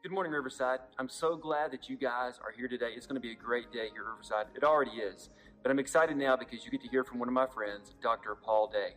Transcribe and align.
Good 0.00 0.12
morning, 0.12 0.32
Riverside. 0.32 0.78
I'm 0.96 1.08
so 1.08 1.34
glad 1.34 1.72
that 1.72 1.88
you 1.88 1.96
guys 1.96 2.38
are 2.44 2.52
here 2.56 2.68
today. 2.68 2.90
It's 2.94 3.04
going 3.04 3.20
to 3.20 3.20
be 3.20 3.32
a 3.32 3.34
great 3.34 3.72
day 3.72 3.88
here 3.92 4.02
at 4.02 4.10
Riverside. 4.12 4.46
It 4.54 4.62
already 4.62 4.92
is. 4.92 5.28
But 5.60 5.72
I'm 5.72 5.80
excited 5.80 6.16
now 6.16 6.36
because 6.36 6.64
you 6.64 6.70
get 6.70 6.80
to 6.82 6.88
hear 6.88 7.02
from 7.02 7.18
one 7.18 7.26
of 7.26 7.34
my 7.34 7.48
friends, 7.48 7.94
Dr. 8.00 8.36
Paul 8.36 8.68
Day. 8.68 8.90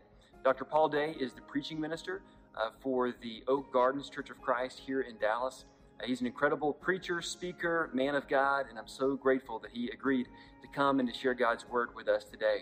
Dr. 0.44 0.64
Paul 0.64 0.90
Day 0.90 1.16
is 1.20 1.34
the 1.34 1.42
preaching 1.42 1.82
minister 1.82 2.22
uh, 2.56 2.70
for 2.82 3.16
the 3.20 3.44
Oak 3.48 3.74
Gardens 3.74 4.12
Church 4.12 4.30
of 4.30 4.40
Christ 4.42 4.80
here 4.86 5.02
in 5.02 5.18
Dallas. 5.18 5.66
Uh, 6.00 6.06
he's 6.06 6.22
an 6.22 6.28
incredible 6.28 6.72
preacher, 6.72 7.20
speaker, 7.20 7.90
man 7.96 8.14
of 8.14 8.28
God, 8.28 8.68
and 8.70 8.78
I'm 8.78 8.88
so 8.88 9.16
grateful 9.16 9.58
that 9.58 9.72
he 9.72 9.90
agreed 9.90 10.28
to 10.62 10.68
come 10.68 11.00
and 11.00 11.12
to 11.12 11.20
share 11.20 11.34
God's 11.34 11.68
word 11.68 11.96
with 11.96 12.08
us 12.10 12.26
today. 12.26 12.62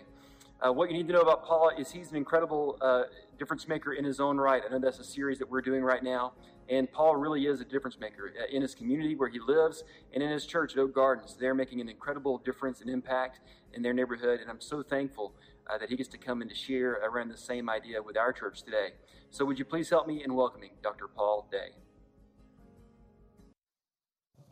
Uh, 0.66 0.72
what 0.72 0.90
you 0.90 0.96
need 0.96 1.08
to 1.08 1.12
know 1.12 1.20
about 1.20 1.44
Paul 1.44 1.72
is 1.78 1.90
he's 1.90 2.10
an 2.10 2.16
incredible 2.16 2.78
uh, 2.80 3.02
difference 3.38 3.68
maker 3.68 3.92
in 3.92 4.04
his 4.04 4.18
own 4.18 4.38
right. 4.38 4.62
I 4.66 4.70
know 4.70 4.78
that's 4.78 4.98
a 4.98 5.04
series 5.04 5.38
that 5.40 5.50
we're 5.50 5.62
doing 5.62 5.82
right 5.82 6.02
now. 6.02 6.32
And 6.70 6.90
Paul 6.90 7.16
really 7.16 7.46
is 7.46 7.60
a 7.60 7.64
difference 7.64 7.98
maker 7.98 8.32
uh, 8.40 8.44
in 8.54 8.62
his 8.62 8.76
community 8.76 9.16
where 9.16 9.28
he 9.28 9.40
lives 9.40 9.82
and 10.14 10.22
in 10.22 10.30
his 10.30 10.46
church 10.46 10.74
at 10.74 10.78
Oak 10.78 10.94
Gardens. 10.94 11.36
They're 11.38 11.54
making 11.54 11.80
an 11.80 11.88
incredible 11.88 12.38
difference 12.38 12.80
and 12.80 12.88
impact 12.88 13.40
in 13.74 13.82
their 13.82 13.92
neighborhood. 13.92 14.38
And 14.40 14.48
I'm 14.48 14.60
so 14.60 14.80
thankful 14.80 15.34
uh, 15.68 15.78
that 15.78 15.88
he 15.88 15.96
gets 15.96 16.08
to 16.10 16.18
come 16.18 16.42
and 16.42 16.50
to 16.50 16.54
share 16.56 16.92
around 17.04 17.28
the 17.28 17.36
same 17.36 17.68
idea 17.68 18.00
with 18.00 18.16
our 18.16 18.32
church 18.32 18.62
today. 18.62 18.90
So, 19.32 19.44
would 19.44 19.58
you 19.58 19.64
please 19.64 19.90
help 19.90 20.06
me 20.06 20.22
in 20.24 20.32
welcoming 20.32 20.70
Dr. 20.80 21.08
Paul 21.08 21.48
Day? 21.50 21.70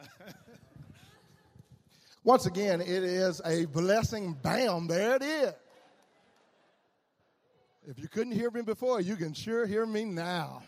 Once 2.25 2.47
again, 2.47 2.81
it 2.81 3.05
is 3.05 3.41
a 3.45 3.67
blessing. 3.67 4.37
Bam, 4.43 4.89
there 4.89 5.15
it 5.17 5.23
is. 5.23 5.53
If 7.87 8.01
you 8.01 8.09
couldn't 8.09 8.33
hear 8.33 8.51
me 8.51 8.63
before, 8.63 9.01
you 9.01 9.15
can 9.15 9.33
sure 9.33 9.67
hear 9.67 9.87
me 9.87 10.05
now 10.05 10.63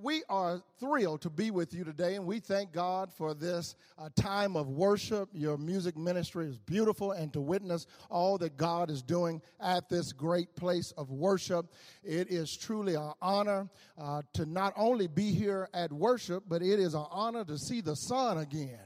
we 0.00 0.22
are 0.28 0.62
thrilled 0.78 1.22
to 1.22 1.30
be 1.30 1.50
with 1.50 1.74
you 1.74 1.82
today, 1.82 2.14
and 2.14 2.24
we 2.24 2.38
thank 2.38 2.72
God 2.72 3.12
for 3.12 3.34
this 3.34 3.74
uh, 3.98 4.08
time 4.14 4.56
of 4.56 4.68
worship. 4.68 5.28
Your 5.32 5.56
music 5.56 5.96
ministry 5.96 6.46
is 6.46 6.58
beautiful, 6.58 7.12
and 7.12 7.32
to 7.32 7.40
witness 7.40 7.86
all 8.08 8.38
that 8.38 8.56
God 8.56 8.90
is 8.90 9.02
doing 9.02 9.42
at 9.60 9.88
this 9.88 10.12
great 10.12 10.54
place 10.54 10.92
of 10.92 11.10
worship. 11.10 11.66
It 12.04 12.30
is 12.30 12.56
truly 12.56 12.94
an 12.94 13.12
honor 13.20 13.68
uh, 14.00 14.22
to 14.34 14.46
not 14.46 14.72
only 14.76 15.08
be 15.08 15.32
here 15.32 15.68
at 15.74 15.92
worship, 15.92 16.44
but 16.48 16.62
it 16.62 16.78
is 16.78 16.94
an 16.94 17.06
honor 17.10 17.44
to 17.46 17.58
see 17.58 17.80
the 17.80 17.96
sun 17.96 18.38
again. 18.38 18.78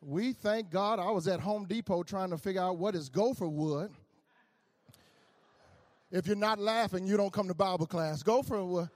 We 0.00 0.32
thank 0.32 0.70
God. 0.70 0.98
I 0.98 1.10
was 1.10 1.28
at 1.28 1.40
Home 1.40 1.66
Depot 1.66 2.02
trying 2.02 2.30
to 2.30 2.38
figure 2.38 2.62
out 2.62 2.78
what 2.78 2.94
is 2.94 3.10
gopher 3.10 3.48
wood. 3.48 3.90
If 6.10 6.26
you're 6.26 6.36
not 6.36 6.58
laughing, 6.58 7.06
you 7.06 7.16
don't 7.16 7.32
come 7.32 7.48
to 7.48 7.54
Bible 7.54 7.86
class. 7.86 8.22
Gopher 8.22 8.64
wood 8.64 8.88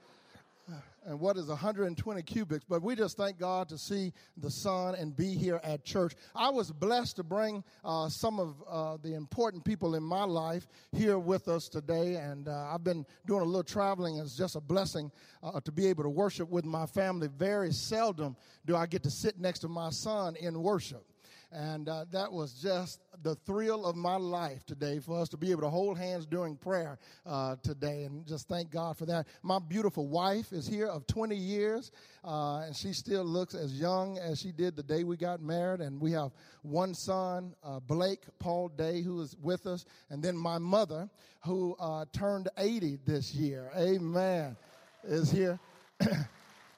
and 1.07 1.19
what 1.19 1.37
is 1.37 1.47
120 1.47 2.21
cubics. 2.23 2.63
But 2.67 2.83
we 2.83 2.95
just 2.95 3.17
thank 3.17 3.39
God 3.39 3.69
to 3.69 3.77
see 3.77 4.13
the 4.35 4.51
sun 4.51 4.93
and 4.95 5.15
be 5.15 5.33
here 5.33 5.59
at 5.63 5.83
church. 5.83 6.13
I 6.35 6.49
was 6.49 6.69
blessed 6.71 7.15
to 7.15 7.23
bring 7.23 7.63
uh, 7.83 8.09
some 8.09 8.39
of 8.39 8.55
uh, 8.69 8.97
the 9.01 9.15
important 9.15 9.63
people 9.63 9.95
in 9.95 10.03
my 10.03 10.25
life 10.25 10.67
here 10.91 11.17
with 11.17 11.47
us 11.47 11.69
today, 11.69 12.15
and 12.15 12.49
uh, 12.49 12.73
I've 12.73 12.83
been 12.83 13.05
doing 13.25 13.41
a 13.41 13.45
little 13.45 13.63
traveling. 13.63 14.17
It's 14.17 14.37
just 14.37 14.57
a 14.57 14.61
blessing 14.61 15.11
uh, 15.41 15.61
to 15.61 15.71
be 15.71 15.87
able 15.87 16.03
to 16.03 16.09
worship 16.09 16.49
with 16.49 16.65
my 16.65 16.85
family. 16.85 17.29
Very 17.29 17.71
seldom 17.71 18.35
do 18.65 18.75
I 18.75 18.85
get 18.85 19.01
to 19.03 19.09
sit 19.09 19.39
next 19.39 19.59
to 19.59 19.69
my 19.69 19.89
son 19.89 20.35
in 20.35 20.61
worship. 20.61 21.05
And 21.51 21.87
uh, 21.87 22.05
that 22.11 22.31
was 22.31 22.53
just 22.53 22.99
the 23.23 23.35
thrill 23.35 23.85
of 23.85 23.95
my 23.95 24.17
life 24.17 24.65
today 24.65 24.99
for 24.99 25.19
us 25.19 25.29
to 25.29 25.37
be 25.37 25.51
able 25.51 25.61
to 25.61 25.69
hold 25.69 25.97
hands 25.97 26.25
during 26.25 26.57
prayer 26.57 26.99
uh, 27.25 27.55
today. 27.63 28.03
And 28.03 28.27
just 28.27 28.49
thank 28.49 28.69
God 28.69 28.97
for 28.97 29.05
that. 29.05 29.27
My 29.43 29.59
beautiful 29.59 30.07
wife 30.07 30.51
is 30.51 30.67
here 30.67 30.87
of 30.87 31.07
20 31.07 31.35
years, 31.35 31.91
uh, 32.23 32.63
and 32.65 32.75
she 32.75 32.91
still 32.91 33.23
looks 33.23 33.55
as 33.55 33.79
young 33.79 34.17
as 34.17 34.39
she 34.39 34.51
did 34.51 34.75
the 34.75 34.83
day 34.83 35.03
we 35.03 35.15
got 35.15 35.41
married. 35.41 35.79
And 35.79 36.01
we 36.01 36.11
have 36.11 36.31
one 36.63 36.93
son, 36.93 37.53
uh, 37.63 37.79
Blake 37.79 38.23
Paul 38.39 38.67
Day, 38.67 39.01
who 39.01 39.21
is 39.21 39.35
with 39.41 39.67
us. 39.67 39.85
And 40.09 40.21
then 40.21 40.35
my 40.35 40.57
mother, 40.57 41.09
who 41.45 41.75
uh, 41.79 42.05
turned 42.11 42.49
80 42.57 42.99
this 43.05 43.33
year. 43.33 43.71
Amen. 43.77 44.57
Is 45.03 45.31
here. 45.31 45.59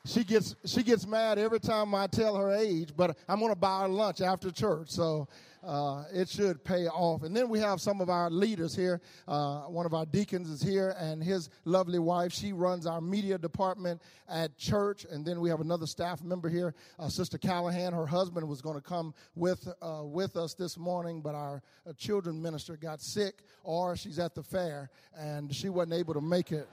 she 0.09 0.23
gets 0.23 0.55
she 0.65 0.83
gets 0.83 1.05
mad 1.05 1.37
every 1.37 1.59
time 1.59 1.93
I 1.93 2.07
tell 2.07 2.35
her 2.35 2.51
age, 2.51 2.93
but 2.95 3.17
I'm 3.27 3.39
going 3.39 3.51
to 3.51 3.59
buy 3.59 3.81
her 3.81 3.87
lunch 3.87 4.21
after 4.21 4.51
church, 4.51 4.89
so 4.89 5.27
uh, 5.63 6.05
it 6.11 6.29
should 6.29 6.63
pay 6.63 6.87
off. 6.87 7.23
And 7.23 7.35
then 7.35 7.49
we 7.49 7.59
have 7.59 7.79
some 7.81 8.01
of 8.01 8.09
our 8.09 8.29
leaders 8.29 8.75
here. 8.75 9.01
Uh, 9.27 9.61
one 9.63 9.85
of 9.85 9.93
our 9.93 10.05
deacons 10.05 10.49
is 10.49 10.61
here, 10.61 10.95
and 10.97 11.23
his 11.23 11.49
lovely 11.65 11.99
wife. 11.99 12.31
She 12.33 12.53
runs 12.53 12.87
our 12.87 13.01
media 13.01 13.37
department 13.37 14.01
at 14.27 14.57
church. 14.57 15.05
And 15.09 15.25
then 15.25 15.39
we 15.41 15.49
have 15.49 15.59
another 15.59 15.85
staff 15.85 16.23
member 16.23 16.49
here, 16.49 16.73
uh, 16.97 17.09
Sister 17.09 17.37
Callahan. 17.37 17.93
Her 17.93 18.05
husband 18.07 18.47
was 18.47 18.61
going 18.61 18.75
to 18.75 18.81
come 18.81 19.13
with 19.35 19.67
uh, 19.81 20.01
with 20.03 20.37
us 20.37 20.53
this 20.53 20.77
morning, 20.77 21.21
but 21.21 21.35
our 21.35 21.61
uh, 21.87 21.93
children 21.93 22.41
minister 22.41 22.77
got 22.77 23.01
sick, 23.01 23.43
or 23.63 23.95
she's 23.95 24.17
at 24.17 24.33
the 24.33 24.43
fair, 24.43 24.89
and 25.17 25.53
she 25.53 25.69
wasn't 25.69 25.93
able 25.93 26.13
to 26.13 26.21
make 26.21 26.51
it 26.51 26.67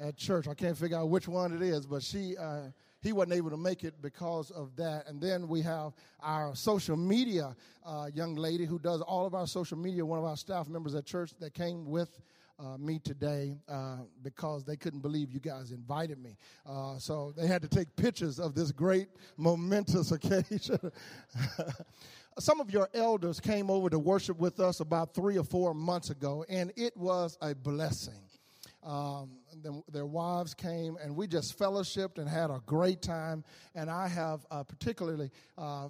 at 0.00 0.16
church. 0.16 0.48
I 0.48 0.54
can't 0.54 0.76
figure 0.76 0.98
out 0.98 1.08
which 1.08 1.28
one 1.28 1.54
it 1.54 1.62
is, 1.62 1.86
but 1.86 2.02
she 2.02 2.36
uh, 2.36 2.70
he 3.02 3.12
wasn't 3.12 3.34
able 3.34 3.50
to 3.50 3.56
make 3.56 3.84
it 3.84 3.94
because 4.02 4.50
of 4.50 4.76
that. 4.76 5.08
And 5.08 5.20
then 5.20 5.48
we 5.48 5.62
have 5.62 5.92
our 6.22 6.54
social 6.54 6.96
media 6.96 7.56
uh, 7.84 8.08
young 8.14 8.34
lady 8.34 8.66
who 8.66 8.78
does 8.78 9.00
all 9.00 9.26
of 9.26 9.34
our 9.34 9.46
social 9.46 9.78
media. 9.78 10.04
One 10.04 10.18
of 10.18 10.24
our 10.24 10.36
staff 10.36 10.68
members 10.68 10.94
at 10.94 11.06
church 11.06 11.32
that 11.40 11.54
came 11.54 11.86
with. 11.86 12.20
Uh, 12.58 12.76
me 12.76 12.98
today 12.98 13.56
uh, 13.70 13.96
because 14.22 14.64
they 14.64 14.76
couldn't 14.76 15.00
believe 15.00 15.32
you 15.32 15.40
guys 15.40 15.70
invited 15.70 16.22
me. 16.22 16.36
Uh, 16.68 16.98
so 16.98 17.32
they 17.34 17.46
had 17.46 17.62
to 17.62 17.68
take 17.68 17.96
pictures 17.96 18.38
of 18.38 18.54
this 18.54 18.70
great 18.70 19.08
momentous 19.38 20.12
occasion. 20.12 20.78
Some 22.38 22.60
of 22.60 22.70
your 22.70 22.90
elders 22.92 23.40
came 23.40 23.70
over 23.70 23.88
to 23.88 23.98
worship 23.98 24.38
with 24.38 24.60
us 24.60 24.80
about 24.80 25.14
three 25.14 25.38
or 25.38 25.44
four 25.44 25.72
months 25.72 26.10
ago, 26.10 26.44
and 26.50 26.70
it 26.76 26.94
was 26.98 27.38
a 27.40 27.54
blessing. 27.54 28.20
Um, 28.82 29.30
their 29.92 30.06
wives 30.06 30.54
came, 30.54 30.96
and 31.02 31.14
we 31.14 31.26
just 31.26 31.58
fellowshipped 31.58 32.18
and 32.18 32.28
had 32.28 32.50
a 32.50 32.62
great 32.64 33.02
time. 33.02 33.44
And 33.74 33.90
I 33.90 34.08
have 34.08 34.46
uh, 34.50 34.62
particularly 34.62 35.30
uh, 35.58 35.88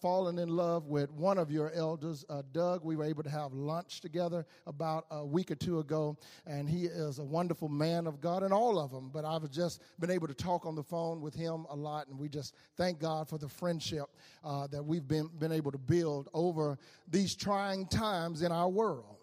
fallen 0.00 0.38
in 0.38 0.48
love 0.48 0.86
with 0.86 1.10
one 1.10 1.38
of 1.38 1.50
your 1.50 1.72
elders, 1.72 2.24
uh, 2.28 2.42
Doug. 2.52 2.84
We 2.84 2.94
were 2.94 3.04
able 3.04 3.22
to 3.24 3.30
have 3.30 3.52
lunch 3.52 4.00
together 4.00 4.46
about 4.66 5.06
a 5.10 5.24
week 5.24 5.50
or 5.50 5.56
two 5.56 5.80
ago, 5.80 6.16
and 6.46 6.68
he 6.68 6.84
is 6.84 7.18
a 7.18 7.24
wonderful 7.24 7.68
man 7.68 8.06
of 8.06 8.20
God, 8.20 8.42
and 8.42 8.52
all 8.52 8.78
of 8.78 8.92
them. 8.92 9.10
But 9.12 9.24
I've 9.24 9.50
just 9.50 9.82
been 9.98 10.10
able 10.10 10.28
to 10.28 10.34
talk 10.34 10.66
on 10.66 10.74
the 10.74 10.84
phone 10.84 11.20
with 11.20 11.34
him 11.34 11.66
a 11.70 11.76
lot, 11.76 12.08
and 12.08 12.18
we 12.18 12.28
just 12.28 12.54
thank 12.76 13.00
God 13.00 13.28
for 13.28 13.38
the 13.38 13.48
friendship 13.48 14.06
uh, 14.44 14.66
that 14.68 14.84
we've 14.84 15.06
been, 15.06 15.28
been 15.38 15.52
able 15.52 15.72
to 15.72 15.78
build 15.78 16.28
over 16.32 16.78
these 17.08 17.34
trying 17.34 17.86
times 17.86 18.42
in 18.42 18.52
our 18.52 18.68
world. 18.68 19.19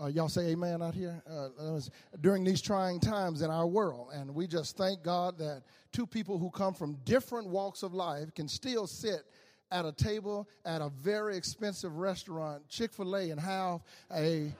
Uh, 0.00 0.06
y'all 0.06 0.28
say 0.28 0.52
amen 0.52 0.80
out 0.80 0.94
here? 0.94 1.22
Uh, 1.28 1.80
during 2.22 2.42
these 2.42 2.62
trying 2.62 2.98
times 2.98 3.42
in 3.42 3.50
our 3.50 3.66
world. 3.66 4.08
And 4.14 4.34
we 4.34 4.46
just 4.46 4.76
thank 4.76 5.02
God 5.02 5.36
that 5.38 5.62
two 5.92 6.06
people 6.06 6.38
who 6.38 6.50
come 6.50 6.72
from 6.72 6.96
different 7.04 7.48
walks 7.48 7.82
of 7.82 7.92
life 7.92 8.34
can 8.34 8.48
still 8.48 8.86
sit 8.86 9.24
at 9.70 9.84
a 9.84 9.92
table 9.92 10.48
at 10.64 10.80
a 10.80 10.88
very 10.88 11.36
expensive 11.36 11.98
restaurant, 11.98 12.66
Chick 12.68 12.92
fil 12.92 13.14
A, 13.14 13.30
and 13.30 13.38
have 13.38 13.82
a, 14.14 14.52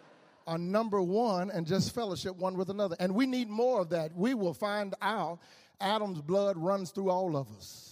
a 0.47 0.59
number 0.59 1.01
one 1.01 1.51
and 1.51 1.67
just 1.67 1.95
fellowship 1.95 2.37
one 2.37 2.57
with 2.57 2.69
another. 2.69 2.97
And 3.01 3.15
we 3.15 3.25
need 3.25 3.49
more 3.49 3.81
of 3.81 3.89
that. 3.91 4.15
We 4.15 4.35
will 4.35 4.55
find 4.55 4.95
out 5.01 5.39
Adam's 5.81 6.21
blood 6.21 6.59
runs 6.59 6.91
through 6.91 7.11
all 7.11 7.37
of 7.37 7.51
us 7.57 7.90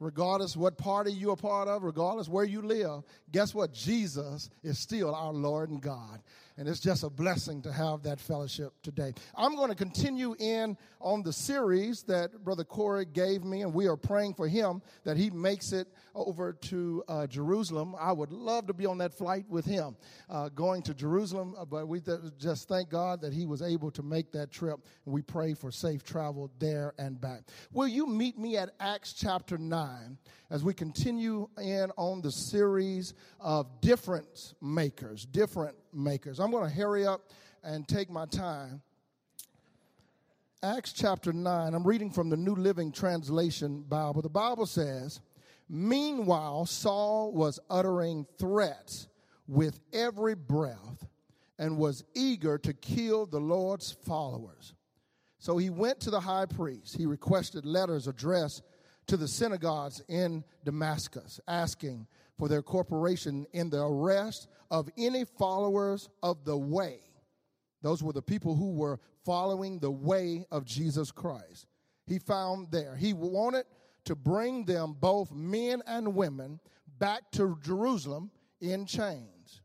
regardless 0.00 0.56
what 0.56 0.78
party 0.78 1.12
you're 1.12 1.32
a 1.32 1.36
part 1.36 1.68
of, 1.68 1.82
regardless 1.82 2.28
where 2.28 2.44
you 2.44 2.62
live, 2.62 3.02
guess 3.32 3.54
what? 3.54 3.72
Jesus 3.72 4.50
is 4.62 4.78
still 4.78 5.14
our 5.14 5.32
Lord 5.32 5.70
and 5.70 5.80
God. 5.80 6.20
And 6.58 6.68
it's 6.68 6.80
just 6.80 7.04
a 7.04 7.08
blessing 7.08 7.62
to 7.62 7.72
have 7.72 8.02
that 8.02 8.18
fellowship 8.18 8.72
today. 8.82 9.14
I'm 9.36 9.54
going 9.54 9.68
to 9.68 9.76
continue 9.76 10.34
in 10.40 10.76
on 11.00 11.22
the 11.22 11.32
series 11.32 12.02
that 12.08 12.42
Brother 12.42 12.64
Corey 12.64 13.04
gave 13.04 13.44
me, 13.44 13.62
and 13.62 13.72
we 13.72 13.86
are 13.86 13.96
praying 13.96 14.34
for 14.34 14.48
him 14.48 14.82
that 15.04 15.16
he 15.16 15.30
makes 15.30 15.72
it 15.72 15.86
over 16.16 16.52
to 16.52 17.04
uh, 17.06 17.28
Jerusalem. 17.28 17.94
I 17.96 18.10
would 18.10 18.32
love 18.32 18.66
to 18.66 18.74
be 18.74 18.86
on 18.86 18.98
that 18.98 19.14
flight 19.14 19.44
with 19.48 19.64
him 19.64 19.96
uh, 20.28 20.48
going 20.48 20.82
to 20.82 20.94
Jerusalem, 20.94 21.54
uh, 21.56 21.64
but 21.64 21.86
we 21.86 22.00
th- 22.00 22.18
just 22.38 22.66
thank 22.66 22.90
God 22.90 23.20
that 23.20 23.32
he 23.32 23.46
was 23.46 23.62
able 23.62 23.92
to 23.92 24.02
make 24.02 24.32
that 24.32 24.50
trip. 24.50 24.80
And 25.06 25.14
we 25.14 25.22
pray 25.22 25.54
for 25.54 25.70
safe 25.70 26.02
travel 26.02 26.50
there 26.58 26.92
and 26.98 27.20
back. 27.20 27.42
Will 27.72 27.86
you 27.86 28.04
meet 28.04 28.36
me 28.36 28.56
at 28.56 28.70
Acts 28.80 29.12
chapter 29.12 29.58
9 29.58 30.18
as 30.50 30.64
we 30.64 30.74
continue 30.74 31.48
in 31.60 31.92
on 31.96 32.20
the 32.20 32.32
series 32.32 33.14
of 33.38 33.80
difference 33.80 34.54
makers, 34.60 35.24
different 35.26 35.76
makers? 35.92 36.40
I'm 36.40 36.50
going 36.50 36.68
to 36.68 36.74
hurry 36.74 37.06
up 37.06 37.22
and 37.62 37.86
take 37.86 38.10
my 38.10 38.26
time. 38.26 38.82
Acts 40.62 40.92
chapter 40.92 41.32
9, 41.32 41.74
I'm 41.74 41.86
reading 41.86 42.10
from 42.10 42.30
the 42.30 42.36
New 42.36 42.54
Living 42.54 42.90
Translation 42.90 43.82
Bible. 43.82 44.22
The 44.22 44.28
Bible 44.28 44.66
says, 44.66 45.20
Meanwhile, 45.68 46.66
Saul 46.66 47.32
was 47.32 47.60
uttering 47.70 48.26
threats 48.38 49.08
with 49.46 49.78
every 49.92 50.34
breath 50.34 51.06
and 51.58 51.78
was 51.78 52.04
eager 52.14 52.58
to 52.58 52.72
kill 52.72 53.26
the 53.26 53.40
Lord's 53.40 53.92
followers. 53.92 54.74
So 55.38 55.56
he 55.58 55.70
went 55.70 56.00
to 56.00 56.10
the 56.10 56.20
high 56.20 56.46
priest. 56.46 56.96
He 56.96 57.06
requested 57.06 57.64
letters 57.64 58.08
addressed 58.08 58.62
to 59.06 59.16
the 59.16 59.28
synagogues 59.28 60.02
in 60.08 60.44
Damascus, 60.64 61.40
asking 61.46 62.06
for 62.38 62.48
their 62.48 62.62
corporation 62.62 63.46
in 63.52 63.68
the 63.68 63.82
arrest 63.82 64.48
of 64.70 64.88
any 64.96 65.24
followers 65.24 66.08
of 66.22 66.44
the 66.44 66.56
way. 66.56 67.00
Those 67.82 68.02
were 68.02 68.12
the 68.12 68.22
people 68.22 68.54
who 68.54 68.72
were 68.72 69.00
following 69.24 69.78
the 69.78 69.90
way 69.90 70.46
of 70.50 70.64
Jesus 70.64 71.10
Christ. 71.10 71.66
He 72.06 72.18
found 72.18 72.70
there. 72.70 72.96
He 72.96 73.12
wanted 73.12 73.66
to 74.04 74.14
bring 74.14 74.64
them, 74.64 74.96
both 74.98 75.32
men 75.32 75.82
and 75.86 76.14
women, 76.14 76.60
back 76.98 77.30
to 77.32 77.58
Jerusalem 77.62 78.30
in 78.60 78.86
chains. 78.86 79.60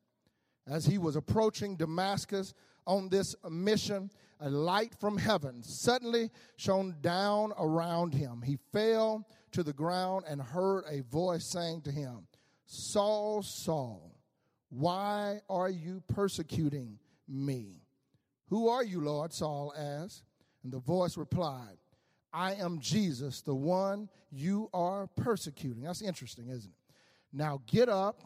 As 0.67 0.85
he 0.85 0.97
was 0.97 1.15
approaching 1.15 1.75
Damascus 1.75 2.53
on 2.85 3.09
this 3.09 3.35
mission, 3.49 4.09
a 4.39 4.49
light 4.49 4.93
from 4.99 5.17
heaven 5.17 5.63
suddenly 5.63 6.29
shone 6.57 6.95
down 7.01 7.53
around 7.57 8.13
him. 8.13 8.41
He 8.41 8.57
fell 8.71 9.25
to 9.51 9.63
the 9.63 9.73
ground 9.73 10.25
and 10.27 10.41
heard 10.41 10.83
a 10.89 11.01
voice 11.03 11.45
saying 11.45 11.81
to 11.83 11.91
him, 11.91 12.27
Saul, 12.73 13.43
Saul, 13.43 14.17
why 14.69 15.41
are 15.47 15.69
you 15.69 16.01
persecuting 16.07 16.97
me? 17.27 17.83
Who 18.49 18.67
are 18.67 18.83
you, 18.83 18.99
Lord? 18.99 19.31
Saul 19.31 19.73
asked. 19.77 20.23
And 20.63 20.71
the 20.71 20.79
voice 20.79 21.17
replied, 21.17 21.77
I 22.31 22.53
am 22.55 22.79
Jesus, 22.79 23.41
the 23.41 23.53
one 23.53 24.09
you 24.31 24.69
are 24.73 25.07
persecuting. 25.15 25.83
That's 25.83 26.01
interesting, 26.01 26.47
isn't 26.47 26.71
it? 26.71 26.93
Now 27.31 27.61
get 27.67 27.89
up 27.89 28.23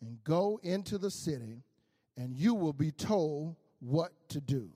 and 0.00 0.18
go 0.24 0.58
into 0.62 0.98
the 0.98 1.10
city, 1.10 1.62
and 2.16 2.34
you 2.34 2.54
will 2.54 2.72
be 2.72 2.90
told 2.90 3.54
what 3.78 4.12
to 4.30 4.40
do. 4.40 4.70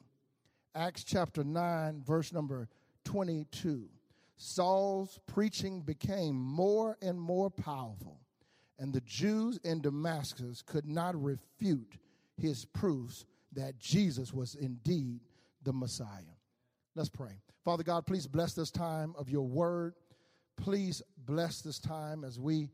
Acts 0.77 1.03
chapter 1.03 1.43
9, 1.43 2.03
verse 2.07 2.33
number 2.33 2.69
22. 3.05 3.89
Saul's 4.37 5.19
preaching 5.27 5.81
became 5.81 6.37
more 6.37 6.97
and 7.03 7.21
more 7.21 7.51
powerful, 7.51 8.21
and 8.79 8.93
the 8.93 9.01
Jews 9.03 9.59
in 9.65 9.81
Damascus 9.81 10.63
could 10.63 10.87
not 10.87 11.21
refute 11.21 11.99
his 12.37 12.65
proofs 12.65 13.25
that 13.53 13.79
Jesus 13.79 14.33
was 14.33 14.55
indeed 14.55 15.21
the 15.63 15.73
Messiah. 15.73 16.37
Let's 16.95 17.09
pray. 17.09 17.41
Father 17.65 17.83
God, 17.83 18.07
please 18.07 18.27
bless 18.27 18.55
this 18.55 18.71
time 18.71 19.15
of 19.19 19.29
your 19.29 19.47
word. 19.47 19.95
Please 20.57 21.03
bless 21.17 21.61
this 21.63 21.79
time 21.79 22.25
as 22.25 22.39
we 22.39 22.71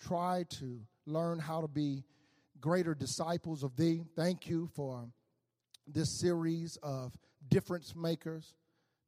try 0.00 0.44
to 0.58 0.80
learn 1.06 1.38
how 1.38 1.60
to 1.60 1.68
be 1.68 2.04
greater 2.60 2.94
disciples 2.94 3.62
of 3.62 3.76
thee. 3.76 4.02
Thank 4.14 4.48
you 4.48 4.68
for 4.74 5.08
this 5.86 6.20
series 6.20 6.78
of 6.82 7.12
difference 7.48 7.94
makers. 7.96 8.54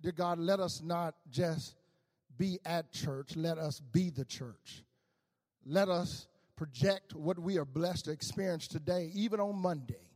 Dear 0.01 0.13
God, 0.13 0.39
let 0.39 0.61
us 0.61 0.81
not 0.83 1.15
just 1.31 1.75
be 2.39 2.59
at 2.65 2.93
church, 2.93 3.37
let 3.37 3.59
us 3.59 3.81
be 3.93 4.11
the 4.11 4.25
church. 4.25 4.85
Let 5.65 5.89
us 5.89 6.27
project 6.59 7.15
what 7.15 7.39
we 7.39 7.57
are 7.57 7.65
blessed 7.65 8.07
to 8.07 8.11
experience 8.11 8.67
today, 8.67 9.13
even 9.15 9.39
on 9.39 9.57
Monday, 9.57 10.11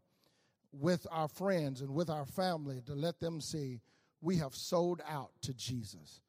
with 0.73 1.07
our 1.13 1.29
friends 1.29 1.81
and 1.81 1.95
with 1.95 2.11
our 2.11 2.27
family, 2.27 2.83
to 2.85 2.95
let 2.95 3.21
them 3.21 3.41
see 3.41 3.81
we 4.21 4.37
have 4.37 4.53
sold 4.53 5.01
out 5.09 5.31
to 5.43 5.55
Jesus. 5.55 6.21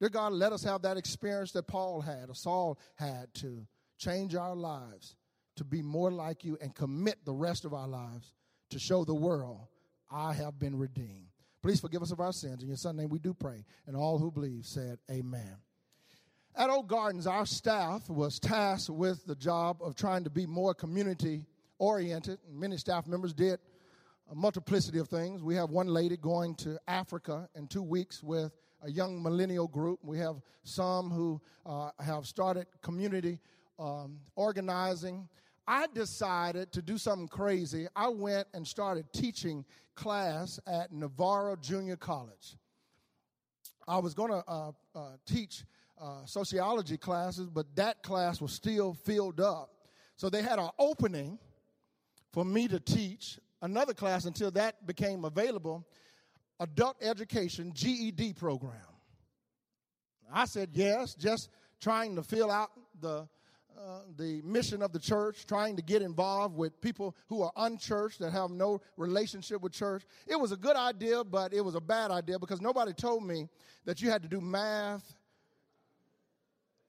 Dear 0.00 0.08
God, 0.08 0.32
let 0.32 0.52
us 0.52 0.64
have 0.64 0.80
that 0.82 0.96
experience 0.96 1.52
that 1.52 1.66
Paul 1.66 2.00
had, 2.00 2.30
or 2.30 2.34
Saul 2.34 2.78
had, 2.94 3.32
to 3.34 3.66
change 3.98 4.34
our 4.34 4.56
lives, 4.56 5.16
to 5.56 5.64
be 5.64 5.82
more 5.82 6.10
like 6.10 6.44
you, 6.44 6.56
and 6.62 6.74
commit 6.74 7.24
the 7.26 7.32
rest 7.32 7.66
of 7.66 7.74
our 7.74 7.88
lives 7.88 8.32
to 8.70 8.78
show 8.78 9.04
the 9.04 9.14
world 9.14 9.66
I 10.10 10.32
have 10.32 10.58
been 10.58 10.78
redeemed. 10.78 11.26
Please 11.62 11.80
forgive 11.80 12.00
us 12.00 12.12
of 12.12 12.20
our 12.20 12.32
sins. 12.32 12.62
In 12.62 12.68
your 12.68 12.78
son's 12.78 12.98
name 12.98 13.10
we 13.10 13.18
do 13.18 13.34
pray. 13.34 13.64
And 13.86 13.96
all 13.96 14.18
who 14.18 14.30
believe 14.30 14.64
said, 14.64 14.98
Amen. 15.10 15.56
At 16.56 16.70
Oak 16.70 16.88
Gardens, 16.88 17.26
our 17.26 17.46
staff 17.46 18.08
was 18.08 18.38
tasked 18.38 18.90
with 18.90 19.24
the 19.26 19.36
job 19.36 19.78
of 19.80 19.94
trying 19.94 20.24
to 20.24 20.30
be 20.30 20.46
more 20.46 20.74
community 20.74 21.46
oriented. 21.78 22.38
Many 22.50 22.76
staff 22.76 23.06
members 23.06 23.32
did 23.32 23.60
a 24.30 24.34
multiplicity 24.34 24.98
of 24.98 25.08
things. 25.08 25.42
We 25.42 25.54
have 25.54 25.70
one 25.70 25.86
lady 25.86 26.16
going 26.16 26.54
to 26.56 26.78
Africa 26.88 27.48
in 27.54 27.66
two 27.68 27.82
weeks 27.82 28.22
with 28.22 28.52
a 28.82 28.90
young 28.90 29.22
millennial 29.22 29.68
group. 29.68 30.00
We 30.02 30.18
have 30.18 30.36
some 30.64 31.10
who 31.10 31.40
uh, 31.64 31.90
have 32.00 32.26
started 32.26 32.66
community 32.82 33.38
um, 33.78 34.18
organizing. 34.36 35.28
I 35.66 35.86
decided 35.94 36.72
to 36.72 36.82
do 36.82 36.98
something 36.98 37.28
crazy. 37.28 37.86
I 37.94 38.08
went 38.08 38.48
and 38.54 38.66
started 38.66 39.12
teaching 39.12 39.64
class 39.94 40.58
at 40.66 40.92
Navarro 40.92 41.56
Junior 41.56 41.96
College. 41.96 42.56
I 43.86 43.98
was 43.98 44.14
going 44.14 44.30
to 44.30 44.44
uh, 44.46 44.72
uh, 44.94 45.00
teach 45.26 45.64
uh, 46.00 46.24
sociology 46.24 46.96
classes, 46.96 47.48
but 47.48 47.66
that 47.76 48.02
class 48.02 48.40
was 48.40 48.52
still 48.52 48.94
filled 48.94 49.40
up. 49.40 49.70
So 50.16 50.28
they 50.28 50.42
had 50.42 50.58
an 50.58 50.70
opening 50.78 51.38
for 52.32 52.44
me 52.44 52.68
to 52.68 52.80
teach 52.80 53.38
another 53.62 53.94
class 53.94 54.24
until 54.24 54.50
that 54.52 54.86
became 54.86 55.24
available 55.24 55.86
adult 56.60 56.96
education 57.00 57.72
GED 57.74 58.34
program. 58.34 58.74
I 60.32 60.44
said 60.44 60.70
yes, 60.72 61.14
just 61.14 61.48
trying 61.80 62.16
to 62.16 62.22
fill 62.22 62.50
out 62.50 62.70
the 63.00 63.28
uh, 63.78 64.00
the 64.16 64.42
mission 64.42 64.82
of 64.82 64.92
the 64.92 64.98
church, 64.98 65.46
trying 65.46 65.76
to 65.76 65.82
get 65.82 66.02
involved 66.02 66.56
with 66.56 66.80
people 66.80 67.14
who 67.28 67.42
are 67.42 67.52
unchurched 67.58 68.18
that 68.18 68.32
have 68.32 68.50
no 68.50 68.80
relationship 68.96 69.62
with 69.62 69.72
church. 69.72 70.02
It 70.26 70.34
was 70.34 70.50
a 70.50 70.56
good 70.56 70.74
idea, 70.74 71.22
but 71.22 71.54
it 71.54 71.60
was 71.60 71.76
a 71.76 71.80
bad 71.80 72.10
idea 72.10 72.40
because 72.40 72.60
nobody 72.60 72.92
told 72.92 73.24
me 73.24 73.48
that 73.84 74.02
you 74.02 74.10
had 74.10 74.20
to 74.22 74.28
do 74.28 74.40
math, 74.40 75.14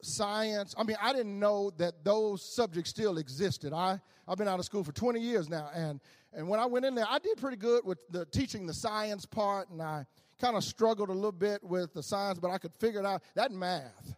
science. 0.02 0.74
I 0.78 0.84
mean, 0.84 0.98
I 1.02 1.14
didn't 1.14 1.40
know 1.40 1.72
that 1.78 2.04
those 2.04 2.42
subjects 2.42 2.90
still 2.90 3.18
existed. 3.18 3.74
I, 3.74 4.00
I've 4.28 4.38
been 4.38 4.48
out 4.48 4.60
of 4.60 4.66
school 4.66 4.84
for 4.84 4.92
20 4.92 5.20
years 5.20 5.50
now, 5.50 5.70
and, 5.74 6.00
and 6.34 6.48
when 6.48 6.60
I 6.60 6.66
went 6.66 6.86
in 6.86 6.96
there, 6.96 7.08
I 7.10 7.20
did 7.20 7.38
pretty 7.38 7.58
good 7.58 7.86
with 7.86 8.00
the 8.10 8.26
teaching 8.26 8.66
the 8.66 8.74
science 8.74 9.26
part, 9.26 9.70
and 9.70 9.82
I 9.82 10.06
kind 10.40 10.56
of 10.56 10.64
struggled 10.64 11.10
a 11.10 11.14
little 11.14 11.32
bit 11.32 11.64
with 11.64 11.94
the 11.94 12.04
science, 12.04 12.40
but 12.40 12.50
I 12.50 12.58
could 12.58 12.74
figure 12.80 13.00
it 13.00 13.06
out. 13.06 13.24
That 13.36 13.52
math 13.52 14.16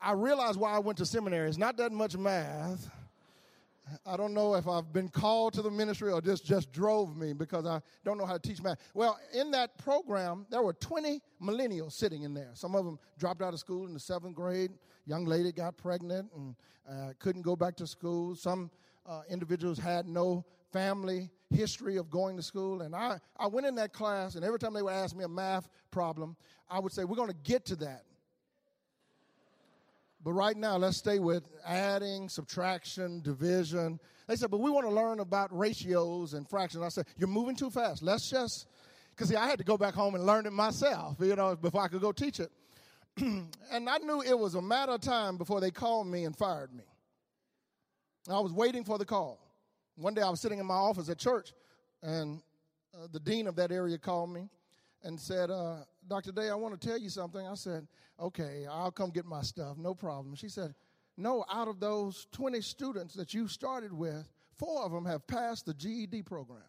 I 0.00 0.12
realized 0.12 0.58
why 0.58 0.72
I 0.72 0.78
went 0.78 0.98
to 0.98 1.06
seminary. 1.06 1.48
It's 1.48 1.58
not 1.58 1.76
that 1.78 1.92
much 1.92 2.16
math. 2.16 2.90
I 4.04 4.16
don't 4.16 4.34
know 4.34 4.56
if 4.56 4.66
I've 4.66 4.92
been 4.92 5.08
called 5.08 5.54
to 5.54 5.62
the 5.62 5.70
ministry 5.70 6.10
or 6.10 6.20
this 6.20 6.40
just 6.40 6.72
drove 6.72 7.16
me 7.16 7.32
because 7.32 7.66
I 7.66 7.80
don't 8.04 8.18
know 8.18 8.26
how 8.26 8.32
to 8.32 8.38
teach 8.38 8.60
math. 8.60 8.78
Well, 8.94 9.18
in 9.32 9.52
that 9.52 9.78
program, 9.78 10.44
there 10.50 10.62
were 10.62 10.72
20 10.74 11.20
millennials 11.40 11.92
sitting 11.92 12.22
in 12.24 12.34
there. 12.34 12.50
Some 12.54 12.74
of 12.74 12.84
them 12.84 12.98
dropped 13.16 13.42
out 13.42 13.54
of 13.54 13.60
school 13.60 13.86
in 13.86 13.94
the 13.94 14.00
seventh 14.00 14.34
grade. 14.34 14.72
Young 15.06 15.24
lady 15.24 15.52
got 15.52 15.76
pregnant 15.76 16.30
and 16.34 16.54
uh, 16.88 17.12
couldn't 17.18 17.42
go 17.42 17.56
back 17.56 17.76
to 17.76 17.86
school. 17.86 18.34
Some 18.34 18.70
uh, 19.06 19.22
individuals 19.30 19.78
had 19.78 20.06
no 20.06 20.44
family 20.72 21.30
history 21.50 21.96
of 21.96 22.10
going 22.10 22.36
to 22.36 22.42
school. 22.42 22.82
And 22.82 22.94
I, 22.94 23.18
I 23.38 23.46
went 23.46 23.66
in 23.66 23.76
that 23.76 23.92
class, 23.92 24.34
and 24.34 24.44
every 24.44 24.58
time 24.58 24.74
they 24.74 24.82
would 24.82 24.92
ask 24.92 25.16
me 25.16 25.24
a 25.24 25.28
math 25.28 25.68
problem, 25.90 26.36
I 26.68 26.80
would 26.80 26.92
say, 26.92 27.04
We're 27.04 27.16
going 27.16 27.30
to 27.30 27.36
get 27.44 27.64
to 27.66 27.76
that. 27.76 28.02
But 30.26 30.32
right 30.32 30.56
now, 30.56 30.76
let's 30.76 30.96
stay 30.96 31.20
with 31.20 31.48
adding, 31.64 32.28
subtraction, 32.28 33.20
division. 33.20 34.00
They 34.26 34.34
said, 34.34 34.50
but 34.50 34.58
we 34.58 34.72
want 34.72 34.84
to 34.84 34.92
learn 34.92 35.20
about 35.20 35.56
ratios 35.56 36.34
and 36.34 36.50
fractions. 36.50 36.82
I 36.82 36.88
said, 36.88 37.06
you're 37.16 37.28
moving 37.28 37.54
too 37.54 37.70
fast. 37.70 38.02
Let's 38.02 38.28
just, 38.28 38.66
because 39.10 39.28
see, 39.28 39.36
I 39.36 39.46
had 39.46 39.58
to 39.58 39.64
go 39.64 39.78
back 39.78 39.94
home 39.94 40.16
and 40.16 40.26
learn 40.26 40.44
it 40.46 40.52
myself, 40.52 41.18
you 41.20 41.36
know, 41.36 41.54
before 41.54 41.82
I 41.82 41.86
could 41.86 42.00
go 42.00 42.10
teach 42.10 42.40
it. 42.40 42.50
and 43.72 43.88
I 43.88 43.98
knew 43.98 44.20
it 44.22 44.38
was 44.38 44.54
a 44.54 44.62
matter 44.62 44.92
of 44.92 45.00
time 45.00 45.38
before 45.38 45.60
they 45.60 45.70
called 45.70 46.06
me 46.06 46.24
and 46.24 46.36
fired 46.36 46.74
me. 46.74 46.84
I 48.28 48.40
was 48.40 48.52
waiting 48.52 48.84
for 48.84 48.98
the 48.98 49.04
call. 49.04 49.38
One 49.96 50.12
day 50.12 50.20
I 50.20 50.28
was 50.28 50.40
sitting 50.40 50.58
in 50.58 50.66
my 50.66 50.74
office 50.74 51.08
at 51.08 51.18
church, 51.18 51.54
and 52.02 52.42
uh, 52.94 53.06
the 53.12 53.20
dean 53.20 53.46
of 53.46 53.56
that 53.56 53.72
area 53.72 53.96
called 53.96 54.30
me 54.30 54.50
and 55.02 55.18
said, 55.18 55.50
uh, 55.50 55.76
Dr. 56.08 56.32
Day, 56.32 56.50
I 56.50 56.54
want 56.54 56.78
to 56.78 56.88
tell 56.88 56.98
you 56.98 57.08
something. 57.08 57.46
I 57.46 57.54
said, 57.54 57.86
okay, 58.20 58.66
I'll 58.70 58.90
come 58.90 59.10
get 59.10 59.24
my 59.24 59.42
stuff, 59.42 59.78
no 59.78 59.94
problem. 59.94 60.34
She 60.34 60.48
said, 60.48 60.74
no, 61.16 61.44
out 61.50 61.68
of 61.68 61.80
those 61.80 62.26
20 62.32 62.60
students 62.60 63.14
that 63.14 63.32
you 63.32 63.48
started 63.48 63.92
with, 63.92 64.28
four 64.56 64.84
of 64.84 64.92
them 64.92 65.06
have 65.06 65.26
passed 65.26 65.64
the 65.64 65.72
GED 65.72 66.22
program. 66.22 66.60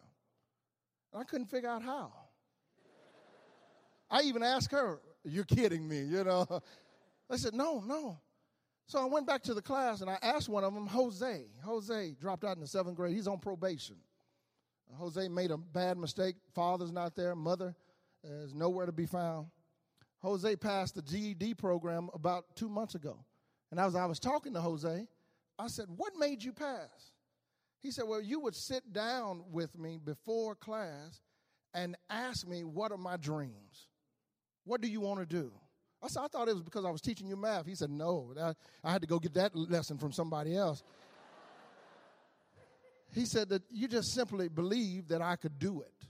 I 1.14 1.24
couldn't 1.24 1.46
figure 1.46 1.68
out 1.68 1.82
how. 1.82 2.12
I 4.10 4.22
even 4.22 4.42
asked 4.42 4.72
her, 4.72 5.00
You're 5.28 5.44
kidding 5.44 5.88
me, 5.88 6.02
you 6.02 6.24
know. 6.24 6.46
I 7.30 7.36
said, 7.36 7.54
No, 7.54 7.82
no. 7.86 8.18
So 8.86 9.00
I 9.00 9.04
went 9.04 9.26
back 9.26 9.42
to 9.42 9.54
the 9.54 9.60
class 9.60 10.00
and 10.00 10.08
I 10.08 10.18
asked 10.22 10.48
one 10.48 10.64
of 10.64 10.72
them, 10.72 10.86
Jose. 10.86 11.44
Jose 11.62 12.16
dropped 12.18 12.44
out 12.44 12.56
in 12.56 12.62
the 12.62 12.66
seventh 12.66 12.96
grade. 12.96 13.14
He's 13.14 13.28
on 13.28 13.38
probation. 13.38 13.96
Jose 14.94 15.28
made 15.28 15.50
a 15.50 15.58
bad 15.58 15.98
mistake. 15.98 16.36
Father's 16.54 16.90
not 16.90 17.14
there, 17.14 17.34
mother 17.34 17.74
is 18.24 18.54
nowhere 18.54 18.86
to 18.86 18.92
be 18.92 19.06
found. 19.06 19.48
Jose 20.20 20.56
passed 20.56 20.94
the 20.94 21.02
GED 21.02 21.54
program 21.54 22.08
about 22.14 22.44
two 22.56 22.68
months 22.68 22.94
ago. 22.94 23.24
And 23.70 23.78
as 23.78 23.94
I 23.94 24.06
was 24.06 24.18
talking 24.18 24.54
to 24.54 24.60
Jose, 24.60 25.06
I 25.58 25.66
said, 25.68 25.86
What 25.96 26.14
made 26.18 26.42
you 26.42 26.52
pass? 26.52 27.12
He 27.80 27.90
said, 27.90 28.04
Well, 28.06 28.20
you 28.20 28.40
would 28.40 28.56
sit 28.56 28.92
down 28.92 29.44
with 29.50 29.78
me 29.78 29.98
before 30.02 30.54
class 30.54 31.20
and 31.74 31.96
ask 32.10 32.46
me, 32.46 32.64
What 32.64 32.90
are 32.90 32.98
my 32.98 33.16
dreams? 33.16 33.88
What 34.68 34.82
do 34.82 34.88
you 34.88 35.00
want 35.00 35.18
to 35.20 35.24
do? 35.24 35.50
I 36.02 36.08
said, 36.08 36.24
I 36.24 36.28
thought 36.28 36.46
it 36.46 36.52
was 36.52 36.62
because 36.62 36.84
I 36.84 36.90
was 36.90 37.00
teaching 37.00 37.26
you 37.26 37.36
math. 37.36 37.66
He 37.66 37.74
said, 37.74 37.88
No, 37.88 38.34
I, 38.38 38.52
I 38.84 38.92
had 38.92 39.00
to 39.00 39.08
go 39.08 39.18
get 39.18 39.32
that 39.34 39.56
lesson 39.56 39.96
from 39.96 40.12
somebody 40.12 40.54
else. 40.54 40.82
he 43.14 43.24
said 43.24 43.48
that 43.48 43.62
you 43.70 43.88
just 43.88 44.12
simply 44.12 44.48
believed 44.48 45.08
that 45.08 45.22
I 45.22 45.36
could 45.36 45.58
do 45.58 45.80
it. 45.80 46.06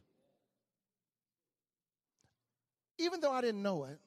Even 2.98 3.20
though 3.20 3.30
I 3.30 3.40
didn't 3.42 3.62
know 3.62 3.84
it, 3.84 4.00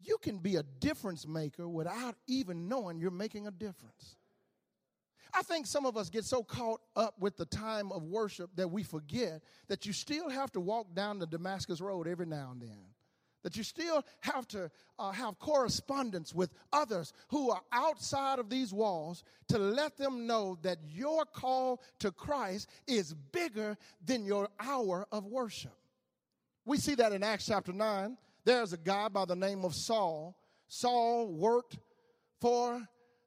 you 0.00 0.18
can 0.22 0.38
be 0.38 0.54
a 0.54 0.62
difference 0.62 1.26
maker 1.26 1.68
without 1.68 2.14
even 2.28 2.68
knowing 2.68 3.00
you're 3.00 3.10
making 3.10 3.48
a 3.48 3.50
difference. 3.50 4.14
I 5.34 5.42
think 5.42 5.66
some 5.66 5.84
of 5.84 5.96
us 5.96 6.10
get 6.10 6.24
so 6.24 6.44
caught 6.44 6.80
up 6.94 7.14
with 7.18 7.36
the 7.36 7.44
time 7.44 7.90
of 7.90 8.04
worship 8.04 8.50
that 8.54 8.70
we 8.70 8.84
forget 8.84 9.42
that 9.66 9.84
you 9.84 9.92
still 9.92 10.30
have 10.30 10.52
to 10.52 10.60
walk 10.60 10.94
down 10.94 11.18
the 11.18 11.26
Damascus 11.26 11.80
Road 11.80 12.06
every 12.06 12.24
now 12.24 12.50
and 12.52 12.62
then. 12.62 12.86
That 13.42 13.56
you 13.56 13.62
still 13.62 14.04
have 14.20 14.48
to 14.48 14.70
uh, 14.98 15.12
have 15.12 15.38
correspondence 15.38 16.34
with 16.34 16.52
others 16.72 17.12
who 17.28 17.50
are 17.50 17.62
outside 17.72 18.38
of 18.38 18.50
these 18.50 18.72
walls 18.72 19.22
to 19.48 19.58
let 19.58 19.96
them 19.96 20.26
know 20.26 20.58
that 20.62 20.78
your 20.88 21.24
call 21.24 21.80
to 22.00 22.10
Christ 22.10 22.68
is 22.86 23.14
bigger 23.32 23.76
than 24.04 24.24
your 24.24 24.48
hour 24.58 25.06
of 25.12 25.24
worship. 25.26 25.76
We 26.64 26.78
see 26.78 26.96
that 26.96 27.12
in 27.12 27.22
Acts 27.22 27.46
chapter 27.46 27.72
9. 27.72 28.18
There's 28.44 28.72
a 28.72 28.78
guy 28.78 29.08
by 29.08 29.24
the 29.24 29.36
name 29.36 29.64
of 29.64 29.74
Saul. 29.74 30.36
Saul 30.66 31.28
worked 31.28 31.78
for 32.40 32.86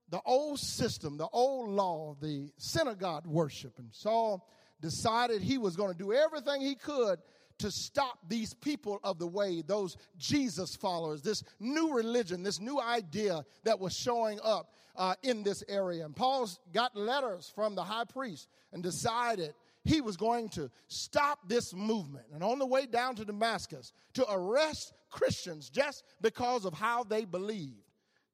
the 0.10 0.22
old 0.25 0.60
system, 0.60 1.18
the 1.18 1.27
old 1.32 1.70
law, 1.70 2.15
the 2.22 2.51
synagogue 2.58 3.25
worship. 3.25 3.80
And 3.80 3.94
Saul 3.94 4.48
decided 4.82 5.41
he 5.41 5.58
was 5.58 5.75
going 5.75 5.94
to 5.94 5.98
do 5.98 6.13
everything 6.13 6.62
he 6.62 6.75
could 6.75 7.20
to 7.62 7.72
stop 7.72 8.20
these 8.27 8.53
people 8.53 9.00
of 9.03 9.20
the 9.20 9.27
way, 9.27 9.62
those 9.62 9.98
Jesus 10.18 10.75
followers, 10.75 11.22
this 11.22 11.44
new 11.60 11.94
religion, 11.94 12.44
this 12.44 12.60
new 12.60 12.80
idea 12.80 13.46
that 13.63 13.80
was 13.80 13.96
showing 13.96 14.39
up 14.44 14.74
uh, 14.96 15.15
in 15.24 15.44
this 15.44 15.63
area. 15.68 16.06
And 16.06 16.15
Paul's 16.15 16.60
got 16.74 16.96
letters 16.96 17.51
from 17.53 17.75
the 17.75 17.84
high 17.84 18.06
priest 18.06 18.48
and 18.74 18.84
decided 18.84 19.53
he 19.84 20.01
was 20.01 20.18
going 20.18 20.50
to 20.50 20.70
stop 20.88 21.39
this 21.48 21.74
movement. 21.74 22.25
And 22.34 22.44
on 22.44 22.60
the 22.60 22.65
way 22.65 22.86
down 22.86 23.15
to 23.15 23.25
Damascus 23.25 23.94
to 24.13 24.25
arrest 24.32 24.94
Christians 25.10 25.70
just 25.70 26.03
because 26.22 26.65
of 26.65 26.74
how 26.74 27.03
they 27.03 27.25
believed. 27.25 27.84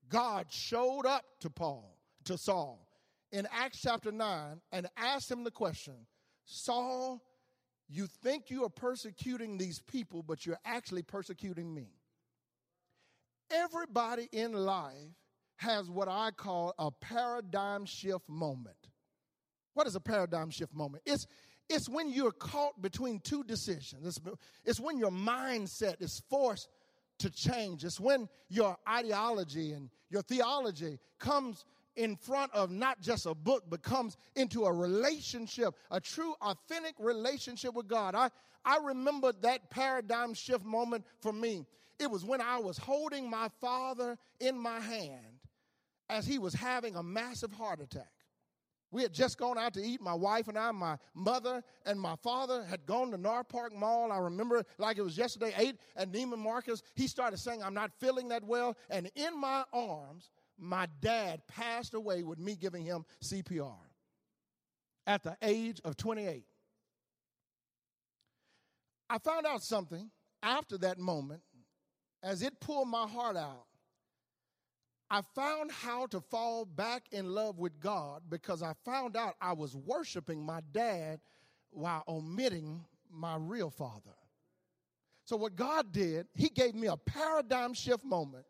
God 0.09 0.45
showed 0.49 1.05
up 1.05 1.25
to 1.41 1.49
Paul, 1.49 1.97
to 2.25 2.37
Saul, 2.37 2.87
in 3.31 3.47
Acts 3.51 3.81
chapter 3.81 4.11
9 4.11 4.61
and 4.71 4.87
asked 4.95 5.29
him 5.29 5.43
the 5.43 5.51
question 5.51 5.95
Saul, 6.45 7.21
you 7.89 8.07
think 8.07 8.49
you 8.49 8.63
are 8.65 8.69
persecuting 8.69 9.57
these 9.57 9.81
people, 9.81 10.23
but 10.23 10.45
you're 10.45 10.59
actually 10.65 11.03
persecuting 11.03 11.73
me. 11.73 11.87
Everybody 13.49 14.27
in 14.31 14.53
life 14.53 15.15
has 15.57 15.89
what 15.89 16.07
I 16.07 16.31
call 16.31 16.73
a 16.77 16.91
paradigm 16.91 17.85
shift 17.85 18.27
moment. 18.27 18.75
What 19.73 19.87
is 19.87 19.95
a 19.95 19.99
paradigm 19.99 20.49
shift 20.49 20.73
moment? 20.73 21.03
It's, 21.05 21.27
it's 21.69 21.87
when 21.87 22.09
you're 22.09 22.31
caught 22.31 22.81
between 22.81 23.19
two 23.19 23.43
decisions. 23.43 24.05
It's, 24.05 24.37
it's 24.65 24.79
when 24.79 24.97
your 24.97 25.11
mindset 25.11 26.01
is 26.01 26.21
forced 26.29 26.67
to 27.19 27.29
change. 27.29 27.83
It's 27.83 27.99
when 27.99 28.27
your 28.49 28.75
ideology 28.87 29.71
and 29.71 29.89
your 30.09 30.21
theology 30.21 30.99
comes 31.19 31.63
in 31.97 32.15
front 32.15 32.53
of 32.53 32.71
not 32.71 33.01
just 33.01 33.25
a 33.25 33.35
book, 33.35 33.63
but 33.69 33.81
comes 33.81 34.15
into 34.35 34.65
a 34.65 34.71
relationship, 34.71 35.75
a 35.91 35.99
true, 35.99 36.33
authentic 36.41 36.95
relationship 36.99 37.73
with 37.73 37.87
God. 37.87 38.15
I, 38.15 38.29
I 38.63 38.77
remember 38.83 39.33
that 39.41 39.69
paradigm 39.69 40.33
shift 40.33 40.63
moment 40.63 41.05
for 41.19 41.33
me. 41.33 41.65
It 41.99 42.09
was 42.09 42.23
when 42.23 42.39
I 42.39 42.59
was 42.59 42.77
holding 42.77 43.29
my 43.29 43.49
father 43.59 44.17
in 44.39 44.57
my 44.57 44.79
hand 44.79 45.41
as 46.09 46.25
he 46.25 46.37
was 46.37 46.53
having 46.53 46.95
a 46.95 47.03
massive 47.03 47.51
heart 47.51 47.81
attack. 47.81 48.11
We 48.89 49.01
had 49.01 49.13
just 49.13 49.37
gone 49.37 49.57
out 49.57 49.73
to 49.73 49.81
eat. 49.81 49.99
My 49.99 50.13
wife 50.13 50.47
and 50.47 50.57
I, 50.57 50.71
my 50.71 50.97
mother 51.13 51.61
and 51.85 51.99
my 51.99 52.15
father 52.23 52.63
had 52.63 52.85
gone 52.85 53.11
to 53.11 53.17
NorthPark 53.17 53.73
Mall. 53.73 54.13
I 54.13 54.17
remember 54.17 54.63
like 54.77 54.97
it 54.97 55.01
was 55.01 55.17
yesterday, 55.17 55.53
ate 55.57 55.75
at 55.97 56.11
Neiman 56.11 56.37
Marcus. 56.37 56.81
He 56.95 57.07
started 57.07 57.37
saying, 57.37 57.61
I'm 57.61 57.73
not 57.73 57.91
feeling 57.99 58.29
that 58.29 58.45
well. 58.45 58.77
And 58.89 59.11
in 59.15 59.37
my 59.39 59.65
arms, 59.73 60.29
my 60.57 60.87
dad 61.01 61.41
passed 61.47 61.93
away 61.93 62.23
with 62.23 62.39
me 62.39 62.55
giving 62.55 62.83
him 62.83 63.05
CPR 63.23 63.77
at 65.05 65.23
the 65.23 65.37
age 65.41 65.79
of 65.83 65.97
28. 65.97 66.43
I 69.09 69.17
found 69.19 69.45
out 69.45 69.63
something 69.63 70.09
after 70.43 70.77
that 70.79 70.99
moment 70.99 71.41
as 72.23 72.41
it 72.41 72.59
pulled 72.59 72.87
my 72.87 73.07
heart 73.07 73.37
out 73.37 73.67
I 75.09 75.21
found 75.35 75.71
how 75.71 76.07
to 76.07 76.19
fall 76.19 76.65
back 76.65 77.03
in 77.11 77.33
love 77.33 77.59
with 77.59 77.79
God 77.79 78.23
because 78.29 78.61
I 78.61 78.73
found 78.83 79.15
out 79.15 79.35
I 79.39 79.53
was 79.53 79.75
worshiping 79.75 80.45
my 80.45 80.59
dad 80.73 81.21
while 81.69 82.03
omitting 82.07 82.83
my 83.09 83.37
real 83.37 83.69
father. 83.69 84.15
So, 85.23 85.37
what 85.37 85.55
God 85.55 85.91
did, 85.93 86.27
He 86.33 86.49
gave 86.49 86.75
me 86.75 86.87
a 86.87 86.97
paradigm 86.97 87.73
shift 87.73 88.03
moment 88.03 88.45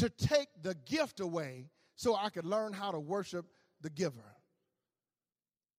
to 0.00 0.08
take 0.08 0.48
the 0.62 0.74
gift 0.86 1.20
away 1.20 1.68
so 1.94 2.16
I 2.16 2.30
could 2.30 2.46
learn 2.46 2.72
how 2.72 2.90
to 2.90 2.98
worship 2.98 3.46
the 3.82 3.90
giver 3.90 4.34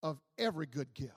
of 0.03 0.19
every 0.37 0.67
good 0.67 0.93
gift. 0.93 1.11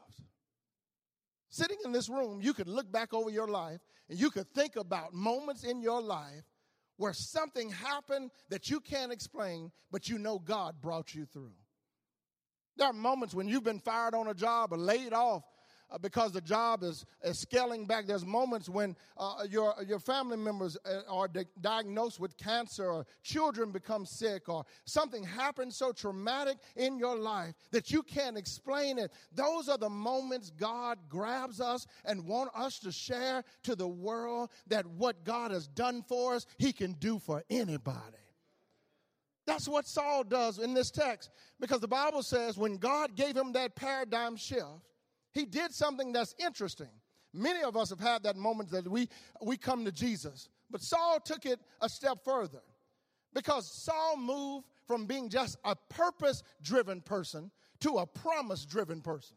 Sitting 1.50 1.76
in 1.84 1.92
this 1.92 2.08
room, 2.08 2.40
you 2.42 2.54
could 2.54 2.66
look 2.66 2.90
back 2.90 3.12
over 3.12 3.28
your 3.30 3.46
life 3.46 3.80
and 4.08 4.18
you 4.18 4.30
could 4.30 4.48
think 4.54 4.76
about 4.76 5.12
moments 5.12 5.64
in 5.64 5.82
your 5.82 6.00
life 6.00 6.44
where 6.96 7.12
something 7.12 7.70
happened 7.70 8.30
that 8.48 8.70
you 8.70 8.80
can't 8.80 9.12
explain, 9.12 9.70
but 9.90 10.08
you 10.08 10.18
know 10.18 10.38
God 10.38 10.80
brought 10.80 11.14
you 11.14 11.26
through. 11.26 11.52
There 12.76 12.88
are 12.88 12.92
moments 12.92 13.34
when 13.34 13.48
you've 13.48 13.64
been 13.64 13.78
fired 13.78 14.14
on 14.14 14.28
a 14.28 14.34
job 14.34 14.72
or 14.72 14.78
laid 14.78 15.12
off 15.12 15.44
uh, 15.90 15.98
because 15.98 16.32
the 16.32 16.40
job 16.40 16.82
is, 16.82 17.04
is 17.22 17.38
scaling 17.38 17.86
back. 17.86 18.06
There's 18.06 18.24
moments 18.24 18.68
when 18.68 18.96
uh, 19.16 19.44
your, 19.48 19.74
your 19.86 19.98
family 19.98 20.36
members 20.36 20.76
uh, 20.84 21.00
are 21.08 21.28
di- 21.28 21.44
diagnosed 21.60 22.20
with 22.20 22.36
cancer 22.36 22.86
or 22.86 23.06
children 23.22 23.70
become 23.70 24.06
sick 24.06 24.48
or 24.48 24.64
something 24.84 25.22
happens 25.22 25.76
so 25.76 25.92
traumatic 25.92 26.58
in 26.76 26.98
your 26.98 27.16
life 27.16 27.54
that 27.70 27.90
you 27.90 28.02
can't 28.02 28.36
explain 28.36 28.98
it. 28.98 29.12
Those 29.32 29.68
are 29.68 29.78
the 29.78 29.90
moments 29.90 30.50
God 30.50 30.98
grabs 31.08 31.60
us 31.60 31.86
and 32.04 32.26
want 32.26 32.50
us 32.54 32.78
to 32.80 32.92
share 32.92 33.44
to 33.64 33.76
the 33.76 33.88
world 33.88 34.50
that 34.68 34.86
what 34.86 35.24
God 35.24 35.50
has 35.50 35.68
done 35.68 36.02
for 36.02 36.34
us, 36.34 36.46
he 36.58 36.72
can 36.72 36.92
do 36.94 37.18
for 37.18 37.42
anybody. 37.50 38.18
That's 39.46 39.68
what 39.68 39.86
Saul 39.86 40.24
does 40.24 40.58
in 40.58 40.72
this 40.74 40.90
text 40.90 41.30
because 41.60 41.80
the 41.80 41.88
Bible 41.88 42.22
says 42.22 42.56
when 42.56 42.76
God 42.76 43.14
gave 43.14 43.36
him 43.36 43.52
that 43.52 43.76
paradigm 43.76 44.36
shift, 44.36 44.64
he 45.34 45.44
did 45.44 45.74
something 45.74 46.12
that's 46.12 46.34
interesting. 46.38 46.88
Many 47.32 47.62
of 47.62 47.76
us 47.76 47.90
have 47.90 48.00
had 48.00 48.22
that 48.22 48.36
moment 48.36 48.70
that 48.70 48.88
we, 48.88 49.08
we 49.42 49.56
come 49.56 49.84
to 49.84 49.92
Jesus. 49.92 50.48
But 50.70 50.80
Saul 50.80 51.18
took 51.20 51.44
it 51.44 51.60
a 51.80 51.88
step 51.88 52.24
further 52.24 52.62
because 53.34 53.68
Saul 53.70 54.16
moved 54.16 54.66
from 54.86 55.06
being 55.06 55.28
just 55.28 55.58
a 55.64 55.74
purpose 55.90 56.44
driven 56.62 57.00
person 57.00 57.50
to 57.80 57.98
a 57.98 58.06
promise 58.06 58.64
driven 58.64 59.00
person. 59.00 59.36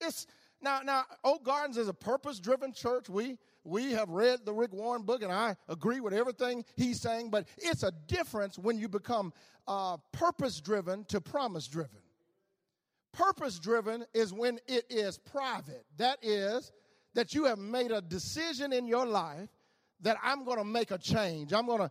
It's 0.00 0.26
now, 0.60 0.80
now, 0.82 1.04
Oak 1.22 1.44
Gardens 1.44 1.76
is 1.76 1.88
a 1.88 1.94
purpose 1.94 2.40
driven 2.40 2.72
church. 2.72 3.08
We, 3.08 3.38
we 3.64 3.92
have 3.92 4.08
read 4.08 4.40
the 4.44 4.52
Rick 4.52 4.72
Warren 4.72 5.02
book 5.02 5.22
and 5.22 5.30
I 5.30 5.56
agree 5.68 6.00
with 6.00 6.14
everything 6.14 6.64
he's 6.74 7.00
saying, 7.00 7.30
but 7.30 7.46
it's 7.58 7.82
a 7.82 7.92
difference 8.08 8.58
when 8.58 8.78
you 8.78 8.88
become 8.88 9.32
uh, 9.68 9.98
purpose 10.10 10.60
driven 10.60 11.04
to 11.06 11.20
promise 11.20 11.68
driven. 11.68 11.98
Purpose 13.16 13.58
driven 13.58 14.04
is 14.12 14.32
when 14.32 14.58
it 14.66 14.84
is 14.90 15.18
private. 15.18 15.84
That 15.96 16.18
is, 16.22 16.72
that 17.14 17.34
you 17.34 17.44
have 17.44 17.58
made 17.58 17.92
a 17.92 18.00
decision 18.00 18.72
in 18.72 18.86
your 18.86 19.06
life 19.06 19.48
that 20.00 20.16
I'm 20.22 20.44
going 20.44 20.58
to 20.58 20.64
make 20.64 20.90
a 20.90 20.98
change. 20.98 21.52
I'm 21.52 21.66
going 21.66 21.80
to 21.80 21.90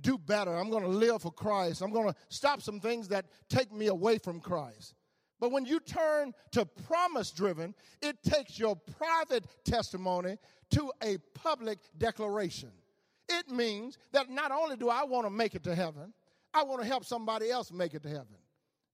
do 0.00 0.16
better. 0.16 0.56
I'm 0.56 0.70
going 0.70 0.84
to 0.84 0.88
live 0.88 1.22
for 1.22 1.32
Christ. 1.32 1.82
I'm 1.82 1.92
going 1.92 2.08
to 2.08 2.14
stop 2.28 2.62
some 2.62 2.80
things 2.80 3.08
that 3.08 3.26
take 3.48 3.72
me 3.72 3.88
away 3.88 4.18
from 4.18 4.40
Christ. 4.40 4.94
But 5.40 5.52
when 5.52 5.64
you 5.64 5.80
turn 5.80 6.32
to 6.52 6.66
promise 6.66 7.30
driven, 7.30 7.74
it 8.00 8.22
takes 8.22 8.58
your 8.58 8.76
private 8.76 9.44
testimony 9.64 10.36
to 10.70 10.92
a 11.02 11.18
public 11.34 11.78
declaration. 11.98 12.70
It 13.28 13.48
means 13.48 13.98
that 14.12 14.28
not 14.28 14.52
only 14.52 14.76
do 14.76 14.88
I 14.88 15.04
want 15.04 15.26
to 15.26 15.30
make 15.30 15.54
it 15.54 15.64
to 15.64 15.74
heaven, 15.74 16.12
I 16.52 16.62
want 16.62 16.82
to 16.82 16.86
help 16.86 17.04
somebody 17.04 17.50
else 17.50 17.72
make 17.72 17.94
it 17.94 18.02
to 18.02 18.08
heaven. 18.08 18.36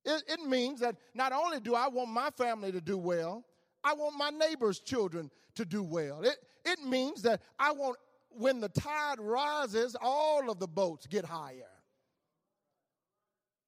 It, 0.07 0.23
it 0.29 0.41
means 0.41 0.81
that 0.81 0.97
not 1.15 1.33
only 1.33 1.59
do 1.59 1.75
I 1.75 1.89
want 1.89 2.11
my 2.11 2.31
family 2.31 2.71
to 2.71 2.81
do 2.81 2.97
well, 2.97 3.45
I 3.83 3.93
want 3.93 4.17
my 4.17 4.31
neighbor's 4.31 4.79
children 4.79 5.31
to 5.57 5.65
do 5.65 5.83
well. 5.83 6.23
It, 6.23 6.37
it 6.65 6.83
means 6.85 7.23
that 7.23 7.43
I 7.59 7.73
want, 7.73 7.99
when 8.31 8.61
the 8.61 8.69
tide 8.69 9.19
rises, 9.19 9.97
all 10.01 10.49
of 10.49 10.61
the 10.61 10.69
boats 10.69 11.07
get 11.09 11.25
higher. 11.25 11.71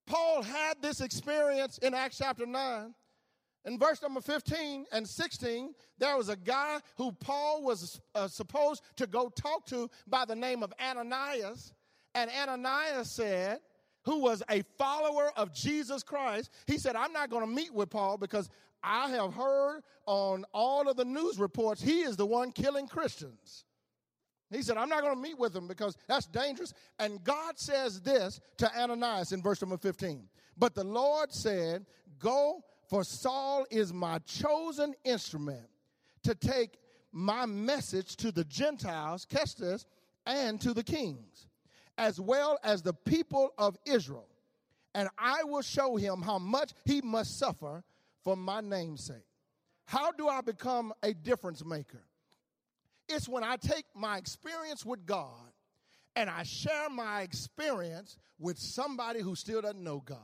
Paul 0.07 0.43
had 0.43 0.81
this 0.81 1.01
experience 1.01 1.79
in 1.79 1.93
Acts 1.93 2.19
chapter 2.19 2.47
9, 2.47 2.95
In 3.65 3.79
verse 3.79 4.01
number 4.01 4.21
15 4.21 4.87
and 4.93 5.07
16, 5.07 5.75
there 5.99 6.17
was 6.17 6.29
a 6.29 6.37
guy 6.37 6.79
who 6.97 7.13
Paul 7.13 7.63
was 7.63 8.01
uh, 8.15 8.29
supposed 8.29 8.83
to 8.97 9.07
go 9.07 9.29
talk 9.29 9.67
to 9.67 9.91
by 10.07 10.25
the 10.25 10.37
name 10.37 10.63
of 10.63 10.73
Ananias. 10.81 11.75
And 12.15 12.31
Ananias 12.31 13.11
said, 13.11 13.61
who 14.09 14.21
was 14.21 14.43
a 14.49 14.63
follower 14.79 15.31
of 15.37 15.53
Jesus 15.53 16.03
Christ, 16.03 16.51
he 16.67 16.79
said, 16.79 16.97
I'm 16.97 17.13
not 17.13 17.29
going 17.29 17.47
to 17.47 17.55
meet 17.55 17.75
with 17.75 17.91
Paul 17.91 18.17
because 18.17 18.49
I 18.83 19.11
have 19.11 19.35
heard 19.35 19.83
on 20.07 20.47
all 20.55 20.89
of 20.89 20.97
the 20.97 21.05
news 21.05 21.39
reports 21.39 21.83
he 21.83 22.01
is 22.01 22.17
the 22.17 22.25
one 22.25 22.51
killing 22.53 22.89
Christians. 22.89 23.67
He 24.51 24.63
said, 24.63 24.79
I'm 24.79 24.89
not 24.89 25.03
going 25.03 25.15
to 25.15 25.21
meet 25.21 25.39
with 25.39 25.55
him 25.55 25.69
because 25.69 25.95
that's 26.07 26.27
dangerous. 26.27 26.73
And 26.99 27.23
God 27.23 27.59
says 27.59 28.01
this 28.01 28.41
to 28.57 28.81
Ananias 28.81 29.33
in 29.33 29.43
verse 29.43 29.61
number 29.61 29.77
15. 29.77 30.27
But 30.57 30.75
the 30.75 30.85
Lord 30.85 31.31
said, 31.31 31.85
Go, 32.19 32.63
for 32.89 33.05
Saul 33.05 33.67
is 33.71 33.93
my 33.93 34.21
chosen 34.21 34.95
instrument 35.05 35.69
to 36.23 36.35
take 36.35 36.79
my 37.13 37.45
message 37.45 38.17
to 38.17 38.33
the 38.33 38.45
Gentiles, 38.45 39.27
catch 39.27 39.55
this, 39.57 39.85
and 40.25 40.59
to 40.63 40.73
the 40.73 40.83
kings, 40.83 41.48
as 41.99 42.21
well 42.21 42.59
as 42.63 42.81
the 42.81 42.95
people 42.95 43.53
of 43.59 43.77
Israel. 43.85 44.29
And 44.95 45.09
I 45.19 45.45
will 45.45 45.63
show 45.63 45.97
him 45.97 46.23
how 46.23 46.39
much 46.39 46.73
he 46.85 47.03
must 47.03 47.39
suffer 47.39 47.83
for 48.25 48.37
my 48.37 48.61
name's 48.61 49.05
sake. 49.05 49.27
How 49.85 50.13
do 50.13 50.29
I 50.29 50.41
become 50.41 50.95
a 51.03 51.13
difference 51.13 51.65
maker? 51.65 52.03
It's 53.09 53.29
when 53.29 53.43
I 53.43 53.57
take 53.57 53.85
my 53.95 54.17
experience 54.17 54.85
with 54.85 55.05
God 55.05 55.53
and 56.15 56.29
I 56.31 56.43
share 56.43 56.89
my 56.91 57.23
experience 57.23 58.17
with 58.39 58.59
somebody 58.59 59.21
who 59.21 59.35
still 59.35 59.63
doesn't 59.63 59.83
know 59.83 60.03
God. 60.05 60.19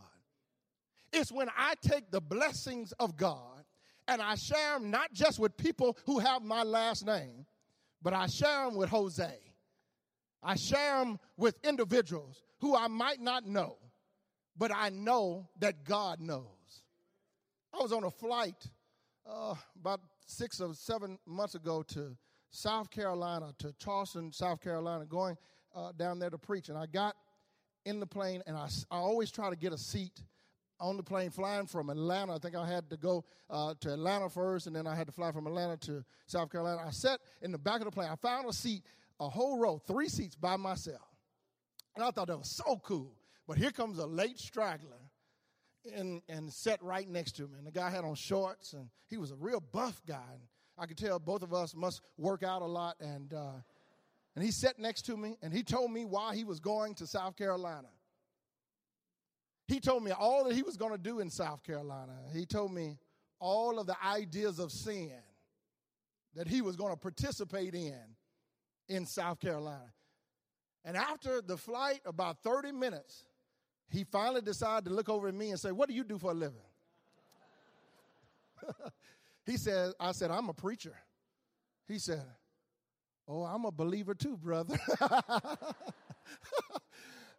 It's 1.12 1.33
when 1.33 1.49
I 1.57 1.75
take 1.81 2.11
the 2.11 2.21
blessings 2.21 2.93
of 2.99 3.16
God 3.16 3.64
and 4.07 4.21
I 4.21 4.35
share 4.35 4.75
them 4.75 4.90
not 4.90 5.12
just 5.12 5.38
with 5.38 5.57
people 5.57 5.97
who 6.04 6.19
have 6.19 6.43
my 6.43 6.62
last 6.62 7.07
name, 7.07 7.47
but 8.02 8.12
I 8.12 8.26
share 8.26 8.66
them 8.66 8.75
with 8.75 8.90
Jose. 8.90 9.38
I 10.45 10.57
share 10.57 10.99
them 10.99 11.19
with 11.37 11.57
individuals 11.65 12.43
who 12.61 12.77
I 12.77 12.89
might 12.89 13.21
not 13.21 13.47
know, 13.47 13.77
but 14.57 14.71
I 14.75 14.91
know 14.91 15.49
that 15.61 15.85
God 15.85 16.21
knows. 16.21 16.45
I 17.73 17.83
was 17.83 17.93
on 17.93 18.05
a 18.05 18.11
flight 18.11 18.69
uh, 19.27 19.55
about 19.81 20.01
six 20.27 20.61
or 20.61 20.75
seven 20.75 21.19
months 21.27 21.55
ago 21.55 21.83
to 21.89 22.17
South 22.51 22.91
Carolina, 22.91 23.53
to 23.59 23.75
Charleston, 23.79 24.33
South 24.33 24.61
Carolina, 24.61 25.07
going 25.07 25.37
uh, 25.75 25.93
down 25.97 26.19
there 26.19 26.31
to 26.31 26.39
preach. 26.39 26.69
And 26.69 26.79
I 26.79 26.87
got 26.87 27.17
in 27.85 28.01
the 28.01 28.07
plane, 28.07 28.43
and 28.47 28.57
I, 28.57 28.69
I 28.91 28.97
always 28.97 29.31
try 29.31 29.51
to 29.51 29.57
get 29.57 29.73
a 29.73 29.79
seat 29.79 30.23
on 30.81 30.97
the 30.97 31.03
plane 31.03 31.31
flying 31.31 31.67
from 31.67 31.91
Atlanta. 31.91 32.35
I 32.35 32.39
think 32.39 32.55
I 32.55 32.67
had 32.67 32.91
to 32.91 32.97
go 32.97 33.25
uh, 33.51 33.75
to 33.81 33.93
Atlanta 33.93 34.29
first, 34.29 34.67
and 34.67 34.75
then 34.75 34.87
I 34.87 34.95
had 34.95 35.07
to 35.07 35.13
fly 35.13 35.33
from 35.33 35.47
Atlanta 35.47 35.77
to 35.79 36.05
South 36.27 36.51
Carolina. 36.51 36.83
I 36.87 36.91
sat 36.91 37.21
in 37.43 37.53
the 37.53 37.59
back 37.59 37.81
of 37.81 37.87
the 37.87 37.91
plane. 37.91 38.09
I 38.11 38.17
found 38.17 38.49
a 38.49 38.53
seat, 38.53 38.83
a 39.21 39.28
whole 39.28 39.59
row, 39.59 39.78
three 39.78 40.09
seats 40.09 40.37
by 40.37 40.56
myself. 40.56 41.09
And 41.94 42.04
I 42.04 42.11
thought 42.11 42.28
that 42.28 42.38
was 42.38 42.50
so 42.50 42.80
cool. 42.83 43.12
But 43.47 43.59
here 43.59 43.71
comes 43.71 43.99
a 43.99 44.06
late 44.06 44.38
straggler 44.38 45.11
and, 45.94 46.23
and 46.28 46.52
sat 46.52 46.83
right 46.83 47.09
next 47.09 47.33
to 47.33 47.42
me. 47.42 47.59
And 47.59 47.66
the 47.66 47.73
guy 47.73 47.90
had 47.90 48.04
on 48.04 48.14
shorts, 48.14 48.73
and 48.73 48.88
he 49.09 49.16
was 49.16 49.30
a 49.30 49.37
real 49.37 49.61
buff 49.61 50.00
guy. 50.06 50.33
And 50.33 50.42
I 50.78 50.87
could 50.87 50.99
tell 50.99 51.18
both 51.18 51.42
of 51.42 51.52
us 51.52 51.75
must 51.75 52.00
work 52.16 52.42
out 52.42 52.62
a 52.62 52.66
lot. 52.66 52.97
And, 53.00 53.33
uh, 53.33 53.61
and 54.35 54.44
he 54.44 54.50
sat 54.50 54.78
next 54.78 55.02
to 55.02 55.16
me, 55.16 55.37
and 55.42 55.52
he 55.52 55.62
told 55.62 55.92
me 55.92 56.04
why 56.04 56.35
he 56.35 56.44
was 56.44 56.59
going 56.59 56.94
to 56.97 57.06
South 57.06 57.37
Carolina. 57.37 57.88
He 59.68 59.80
told 59.80 60.02
me 60.02 60.11
all 60.11 60.44
that 60.44 60.54
he 60.54 60.62
was 60.62 60.76
going 60.76 60.92
to 60.92 60.99
do 60.99 61.21
in 61.21 61.30
South 61.30 61.62
Carolina. 61.62 62.12
He 62.35 62.44
told 62.44 62.73
me 62.73 62.99
all 63.38 63.78
of 63.78 63.87
the 63.87 63.97
ideas 64.04 64.59
of 64.59 64.73
sin 64.73 65.12
that 66.35 66.49
he 66.49 66.61
was 66.61 66.76
going 66.76 66.92
to 66.92 66.99
participate 66.99 67.75
in 67.75 68.00
in 68.88 69.07
South 69.07 69.41
Carolina. 69.41 69.93
And 70.85 70.97
after 70.97 71.41
the 71.41 71.57
flight, 71.57 72.00
about 72.05 72.38
30 72.43 72.73
minutes, 72.73 73.25
he 73.88 74.05
finally 74.05 74.43
decided 74.43 74.87
to 74.87 74.95
look 74.95 75.09
over 75.09 75.29
at 75.29 75.35
me 75.35 75.50
and 75.50 75.59
say, 75.61 75.73
What 75.73 75.88
do 75.88 75.95
you 75.95 76.05
do 76.05 76.19
for 76.19 76.33
a 76.33 76.35
living? 76.35 76.61
he 79.47 79.56
said, 79.56 79.93
I 79.99 80.13
said, 80.13 80.30
I'm 80.30 80.49
a 80.49 80.54
preacher. 80.54 80.95
He 81.89 81.99
said, 81.99 82.25
Oh, 83.26 83.45
I'm 83.45 83.65
a 83.65 83.73
believer 83.73 84.15
too, 84.15 84.37
brother. 84.37 84.76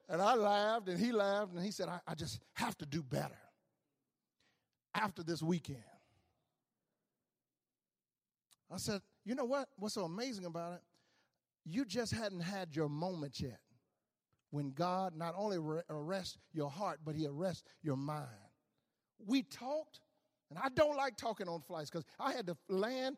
and 0.10 0.22
I 0.22 0.34
laughed 0.36 0.88
and 0.90 1.00
he 1.00 1.12
laughed 1.12 1.54
and 1.54 1.64
he 1.64 1.72
said, 1.72 1.88
I, 1.90 2.00
I 2.08 2.16
just 2.16 2.40
have 2.54 2.76
to 2.80 2.86
do 2.86 3.04
better 3.04 3.38
after 4.96 5.22
this 5.24 5.44
weekend. 5.44 5.84
I 8.72 8.78
said, 8.78 9.02
You 9.24 9.36
know 9.36 9.46
what? 9.46 9.70
What's 9.78 9.94
so 9.94 10.06
amazing 10.06 10.46
about 10.46 10.74
it? 10.74 10.82
You 11.66 11.84
just 11.84 12.14
hadn't 12.14 12.42
had 12.42 12.76
your 12.76 12.90
moment 12.90 13.40
yet 13.40 13.60
when 14.52 14.72
God 14.72 15.16
not 15.18 15.34
only 15.36 15.58
arrests 15.90 16.38
your 16.54 16.70
heart, 16.70 17.00
but 17.04 17.16
He 17.16 17.28
arrests 17.28 17.64
your 17.82 17.98
mind. 17.98 18.30
We 19.26 19.44
talked, 19.44 20.00
and 20.50 20.60
I 20.60 20.70
don't 20.70 20.96
like 20.96 21.18
talking 21.18 21.50
on 21.50 21.62
flights 21.62 21.90
because 21.90 22.06
I 22.20 22.32
had 22.32 22.48
to 22.48 22.58
land. 22.70 23.18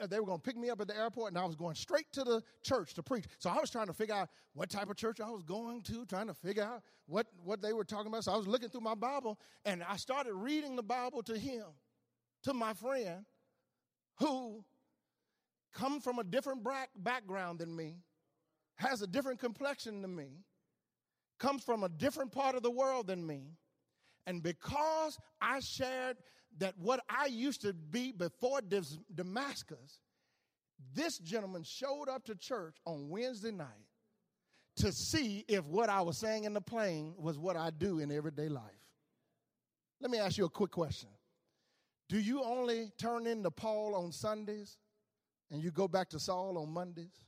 Uh, 0.00 0.06
they 0.06 0.20
were 0.20 0.26
going 0.26 0.38
to 0.38 0.42
pick 0.42 0.56
me 0.56 0.70
up 0.70 0.80
at 0.80 0.88
the 0.88 0.96
airport, 0.96 1.32
and 1.32 1.38
I 1.38 1.44
was 1.44 1.56
going 1.56 1.74
straight 1.74 2.06
to 2.12 2.22
the 2.22 2.42
church 2.62 2.94
to 2.94 3.02
preach. 3.02 3.24
So 3.38 3.50
I 3.50 3.58
was 3.58 3.70
trying 3.70 3.86
to 3.86 3.92
figure 3.92 4.14
out 4.14 4.28
what 4.52 4.70
type 4.70 4.88
of 4.90 4.96
church 4.96 5.20
I 5.20 5.30
was 5.30 5.42
going 5.42 5.82
to, 5.82 6.04
trying 6.06 6.26
to 6.26 6.34
figure 6.34 6.64
out 6.64 6.82
what, 7.06 7.26
what 7.42 7.60
they 7.62 7.72
were 7.72 7.84
talking 7.84 8.08
about. 8.08 8.24
So 8.24 8.32
I 8.32 8.36
was 8.36 8.46
looking 8.46 8.68
through 8.68 8.82
my 8.82 8.94
Bible, 8.94 9.38
and 9.64 9.82
I 9.82 9.96
started 9.96 10.34
reading 10.34 10.76
the 10.76 10.82
Bible 10.82 11.22
to 11.24 11.36
him, 11.36 11.64
to 12.44 12.52
my 12.54 12.74
friend, 12.74 13.24
who 14.18 14.64
come 15.72 16.00
from 16.00 16.18
a 16.18 16.24
different 16.24 16.66
background 16.96 17.60
than 17.60 17.74
me, 17.74 17.96
has 18.76 19.02
a 19.02 19.06
different 19.06 19.40
complexion 19.40 20.02
than 20.02 20.14
me, 20.14 20.28
comes 21.38 21.62
from 21.64 21.84
a 21.84 21.88
different 21.88 22.32
part 22.32 22.54
of 22.54 22.62
the 22.62 22.70
world 22.70 23.06
than 23.06 23.26
me. 23.26 23.52
And 24.26 24.42
because 24.42 25.18
I 25.40 25.60
shared 25.60 26.16
that 26.58 26.74
what 26.78 27.00
I 27.08 27.26
used 27.26 27.62
to 27.62 27.72
be 27.72 28.12
before 28.12 28.60
Damascus, 29.14 30.00
this 30.94 31.18
gentleman 31.18 31.62
showed 31.64 32.08
up 32.08 32.24
to 32.26 32.34
church 32.34 32.76
on 32.84 33.08
Wednesday 33.08 33.52
night 33.52 33.66
to 34.76 34.92
see 34.92 35.44
if 35.48 35.64
what 35.64 35.88
I 35.88 36.00
was 36.02 36.18
saying 36.20 36.44
in 36.44 36.54
the 36.54 36.60
plane 36.60 37.14
was 37.18 37.38
what 37.38 37.56
I 37.56 37.70
do 37.70 37.98
in 37.98 38.10
everyday 38.10 38.48
life. 38.48 38.62
Let 40.00 40.10
me 40.10 40.18
ask 40.18 40.38
you 40.38 40.46
a 40.46 40.50
quick 40.50 40.70
question. 40.70 41.10
Do 42.08 42.18
you 42.18 42.42
only 42.42 42.90
turn 42.98 43.26
in 43.26 43.38
into 43.38 43.50
Paul 43.50 43.94
on 43.94 44.12
Sundays 44.12 44.78
and 45.50 45.62
you 45.62 45.70
go 45.70 45.88
back 45.88 46.08
to 46.10 46.18
Saul 46.18 46.58
on 46.58 46.72
Mondays? 46.72 47.26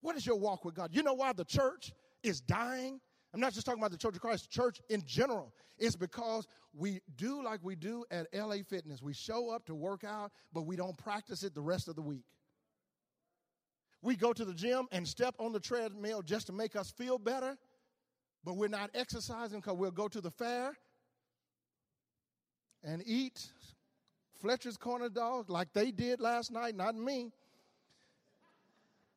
What 0.00 0.16
is 0.16 0.26
your 0.26 0.36
walk 0.36 0.64
with 0.64 0.74
God? 0.74 0.90
You 0.92 1.02
know 1.02 1.14
why 1.14 1.32
the 1.32 1.44
church 1.44 1.92
is 2.22 2.40
dying, 2.40 3.00
I'm 3.34 3.40
not 3.40 3.52
just 3.52 3.66
talking 3.66 3.80
about 3.80 3.90
the 3.90 3.98
Church 3.98 4.14
of 4.14 4.20
Christ, 4.20 4.50
church 4.50 4.80
in 4.88 5.02
general. 5.04 5.52
It's 5.78 5.96
because 5.96 6.46
we 6.74 7.00
do 7.16 7.42
like 7.42 7.60
we 7.62 7.74
do 7.76 8.04
at 8.10 8.26
LA 8.32 8.56
Fitness. 8.66 9.02
We 9.02 9.12
show 9.12 9.50
up 9.50 9.66
to 9.66 9.74
work 9.74 10.02
out, 10.02 10.32
but 10.52 10.62
we 10.62 10.76
don't 10.76 10.96
practice 10.96 11.42
it 11.42 11.54
the 11.54 11.60
rest 11.60 11.88
of 11.88 11.96
the 11.96 12.02
week. 12.02 12.24
We 14.00 14.16
go 14.16 14.32
to 14.32 14.44
the 14.44 14.54
gym 14.54 14.86
and 14.92 15.06
step 15.06 15.34
on 15.38 15.52
the 15.52 15.60
treadmill 15.60 16.22
just 16.22 16.46
to 16.46 16.52
make 16.52 16.74
us 16.74 16.90
feel 16.90 17.18
better, 17.18 17.58
but 18.44 18.56
we're 18.56 18.68
not 18.68 18.90
exercising 18.94 19.60
because 19.60 19.76
we'll 19.76 19.90
go 19.90 20.08
to 20.08 20.20
the 20.20 20.30
fair 20.30 20.72
and 22.82 23.02
eat 23.04 23.50
Fletcher's 24.40 24.76
Corny 24.76 25.08
dog 25.08 25.50
like 25.50 25.72
they 25.72 25.90
did 25.90 26.20
last 26.20 26.50
night, 26.52 26.76
not 26.76 26.94
me. 26.94 27.32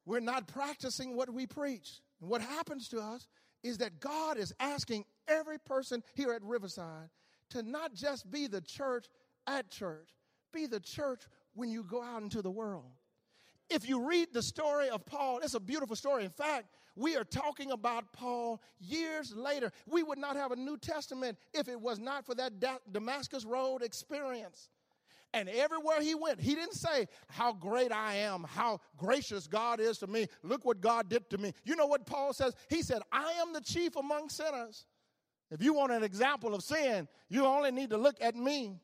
We're 0.05 0.19
not 0.19 0.47
practicing 0.47 1.15
what 1.15 1.31
we 1.31 1.45
preach. 1.45 2.01
And 2.19 2.29
what 2.29 2.41
happens 2.41 2.87
to 2.89 2.99
us 2.99 3.27
is 3.63 3.77
that 3.77 3.99
God 3.99 4.37
is 4.37 4.53
asking 4.59 5.05
every 5.27 5.59
person 5.59 6.03
here 6.15 6.33
at 6.33 6.43
Riverside 6.43 7.09
to 7.51 7.61
not 7.61 7.93
just 7.93 8.29
be 8.31 8.47
the 8.47 8.61
church 8.61 9.05
at 9.47 9.69
church, 9.69 10.09
be 10.51 10.65
the 10.65 10.79
church 10.79 11.21
when 11.53 11.69
you 11.69 11.83
go 11.83 12.01
out 12.01 12.23
into 12.23 12.41
the 12.41 12.51
world. 12.51 12.85
If 13.69 13.87
you 13.87 14.05
read 14.05 14.29
the 14.33 14.41
story 14.41 14.89
of 14.89 15.05
Paul, 15.05 15.39
it's 15.43 15.53
a 15.53 15.59
beautiful 15.59 15.95
story. 15.95 16.25
In 16.25 16.29
fact, 16.29 16.67
we 16.95 17.15
are 17.15 17.23
talking 17.23 17.71
about 17.71 18.11
Paul 18.11 18.61
years 18.79 19.33
later. 19.33 19.71
We 19.87 20.03
would 20.03 20.17
not 20.17 20.35
have 20.35 20.51
a 20.51 20.57
New 20.57 20.77
Testament 20.77 21.37
if 21.53 21.69
it 21.69 21.79
was 21.79 21.99
not 21.99 22.25
for 22.25 22.35
that 22.35 22.53
Damascus 22.91 23.45
Road 23.45 23.81
experience. 23.81 24.69
And 25.33 25.47
everywhere 25.47 26.01
he 26.01 26.13
went, 26.13 26.41
he 26.41 26.55
didn't 26.55 26.75
say 26.75 27.07
how 27.29 27.53
great 27.53 27.91
I 27.91 28.15
am, 28.15 28.43
how 28.43 28.81
gracious 28.97 29.47
God 29.47 29.79
is 29.79 29.99
to 29.99 30.07
me. 30.07 30.27
Look 30.43 30.65
what 30.65 30.81
God 30.81 31.07
did 31.07 31.29
to 31.29 31.37
me. 31.37 31.53
You 31.63 31.77
know 31.77 31.85
what 31.85 32.05
Paul 32.05 32.33
says? 32.33 32.53
He 32.69 32.81
said, 32.81 33.01
I 33.11 33.31
am 33.41 33.53
the 33.53 33.61
chief 33.61 33.95
among 33.95 34.29
sinners. 34.29 34.85
If 35.49 35.63
you 35.63 35.73
want 35.73 35.93
an 35.93 36.03
example 36.03 36.53
of 36.53 36.63
sin, 36.63 37.07
you 37.29 37.45
only 37.45 37.71
need 37.71 37.91
to 37.91 37.97
look 37.97 38.15
at 38.21 38.35
me. 38.35 38.75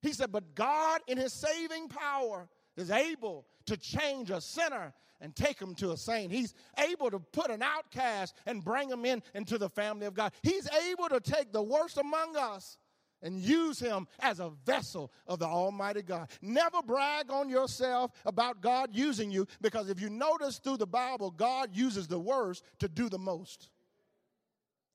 He 0.00 0.12
said, 0.12 0.32
But 0.32 0.54
God, 0.54 1.00
in 1.06 1.18
his 1.18 1.32
saving 1.32 1.88
power, 1.88 2.48
is 2.76 2.90
able 2.90 3.46
to 3.66 3.76
change 3.76 4.30
a 4.30 4.40
sinner 4.40 4.92
and 5.20 5.34
take 5.36 5.60
him 5.60 5.74
to 5.76 5.92
a 5.92 5.96
saint. 5.96 6.32
He's 6.32 6.54
able 6.78 7.10
to 7.10 7.20
put 7.20 7.50
an 7.50 7.62
outcast 7.62 8.34
and 8.44 8.64
bring 8.64 8.90
him 8.90 9.04
in 9.04 9.22
into 9.34 9.56
the 9.56 9.68
family 9.68 10.06
of 10.06 10.14
God. 10.14 10.32
He's 10.42 10.68
able 10.90 11.08
to 11.08 11.20
take 11.20 11.52
the 11.52 11.62
worst 11.62 11.96
among 11.96 12.36
us 12.36 12.76
and 13.22 13.38
use 13.38 13.78
him 13.78 14.06
as 14.18 14.40
a 14.40 14.50
vessel 14.64 15.12
of 15.26 15.38
the 15.38 15.46
Almighty 15.46 16.02
God. 16.02 16.30
Never 16.40 16.82
brag 16.82 17.30
on 17.30 17.48
yourself 17.48 18.10
about 18.24 18.60
God 18.60 18.90
using 18.92 19.30
you 19.30 19.46
because 19.60 19.88
if 19.88 20.00
you 20.00 20.10
notice 20.10 20.58
through 20.58 20.78
the 20.78 20.86
Bible, 20.86 21.30
God 21.30 21.70
uses 21.72 22.08
the 22.08 22.18
worst 22.18 22.64
to 22.80 22.88
do 22.88 23.08
the 23.08 23.18
most. 23.18 23.70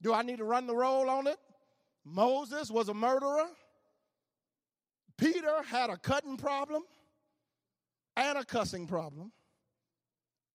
Do 0.02 0.14
I 0.14 0.22
need 0.22 0.38
to 0.38 0.44
run 0.44 0.68
the 0.68 0.76
roll 0.76 1.10
on 1.10 1.28
it? 1.28 1.38
Moses 2.06 2.70
was 2.70 2.90
a 2.90 2.94
murderer. 2.94 3.48
Peter 5.18 5.64
had 5.64 5.90
a 5.90 5.98
cutting 5.98 6.38
problem 6.38 6.84
and 8.16 8.38
a 8.38 8.46
cussing 8.46 8.88
problem. 8.88 9.32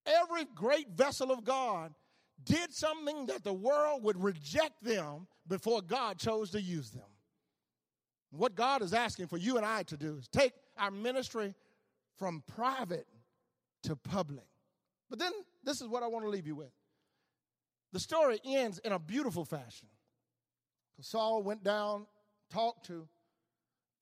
Every 0.06 0.44
great 0.54 0.90
vessel 0.90 1.30
of 1.30 1.44
God 1.44 1.94
did 2.44 2.72
something 2.72 3.26
that 3.26 3.44
the 3.44 3.52
world 3.52 4.02
would 4.02 4.22
reject 4.22 4.82
them 4.82 5.26
before 5.46 5.80
God 5.80 6.18
chose 6.18 6.50
to 6.50 6.60
use 6.60 6.90
them. 6.90 7.11
What 8.32 8.54
God 8.54 8.82
is 8.82 8.94
asking 8.94 9.26
for 9.26 9.36
you 9.36 9.58
and 9.58 9.66
I 9.66 9.82
to 9.84 9.96
do 9.96 10.16
is 10.18 10.26
take 10.26 10.52
our 10.78 10.90
ministry 10.90 11.54
from 12.16 12.42
private 12.56 13.06
to 13.84 13.94
public. 13.94 14.46
But 15.10 15.18
then 15.18 15.32
this 15.62 15.82
is 15.82 15.88
what 15.88 16.02
I 16.02 16.06
want 16.06 16.24
to 16.24 16.30
leave 16.30 16.46
you 16.46 16.56
with. 16.56 16.72
The 17.92 18.00
story 18.00 18.40
ends 18.44 18.78
in 18.78 18.92
a 18.92 18.98
beautiful 18.98 19.44
fashion. 19.44 19.88
Saul 21.00 21.42
went 21.42 21.62
down, 21.62 22.06
talked 22.50 22.86
to 22.86 23.06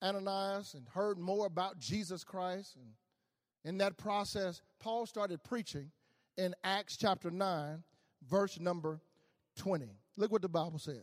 Ananias, 0.01 0.75
and 0.75 0.87
heard 0.87 1.17
more 1.17 1.45
about 1.45 1.79
Jesus 1.79 2.23
Christ. 2.23 2.75
And 2.75 2.91
in 3.65 3.79
that 3.79 3.97
process, 3.97 4.61
Paul 4.79 5.05
started 5.05 5.43
preaching 5.43 5.91
in 6.37 6.55
Acts 6.63 6.95
chapter 6.95 7.31
9, 7.31 7.83
verse 8.29 8.59
number 8.59 9.01
20. 9.57 9.89
Look 10.15 10.31
what 10.31 10.41
the 10.41 10.49
Bible 10.49 10.79
says. 10.79 11.01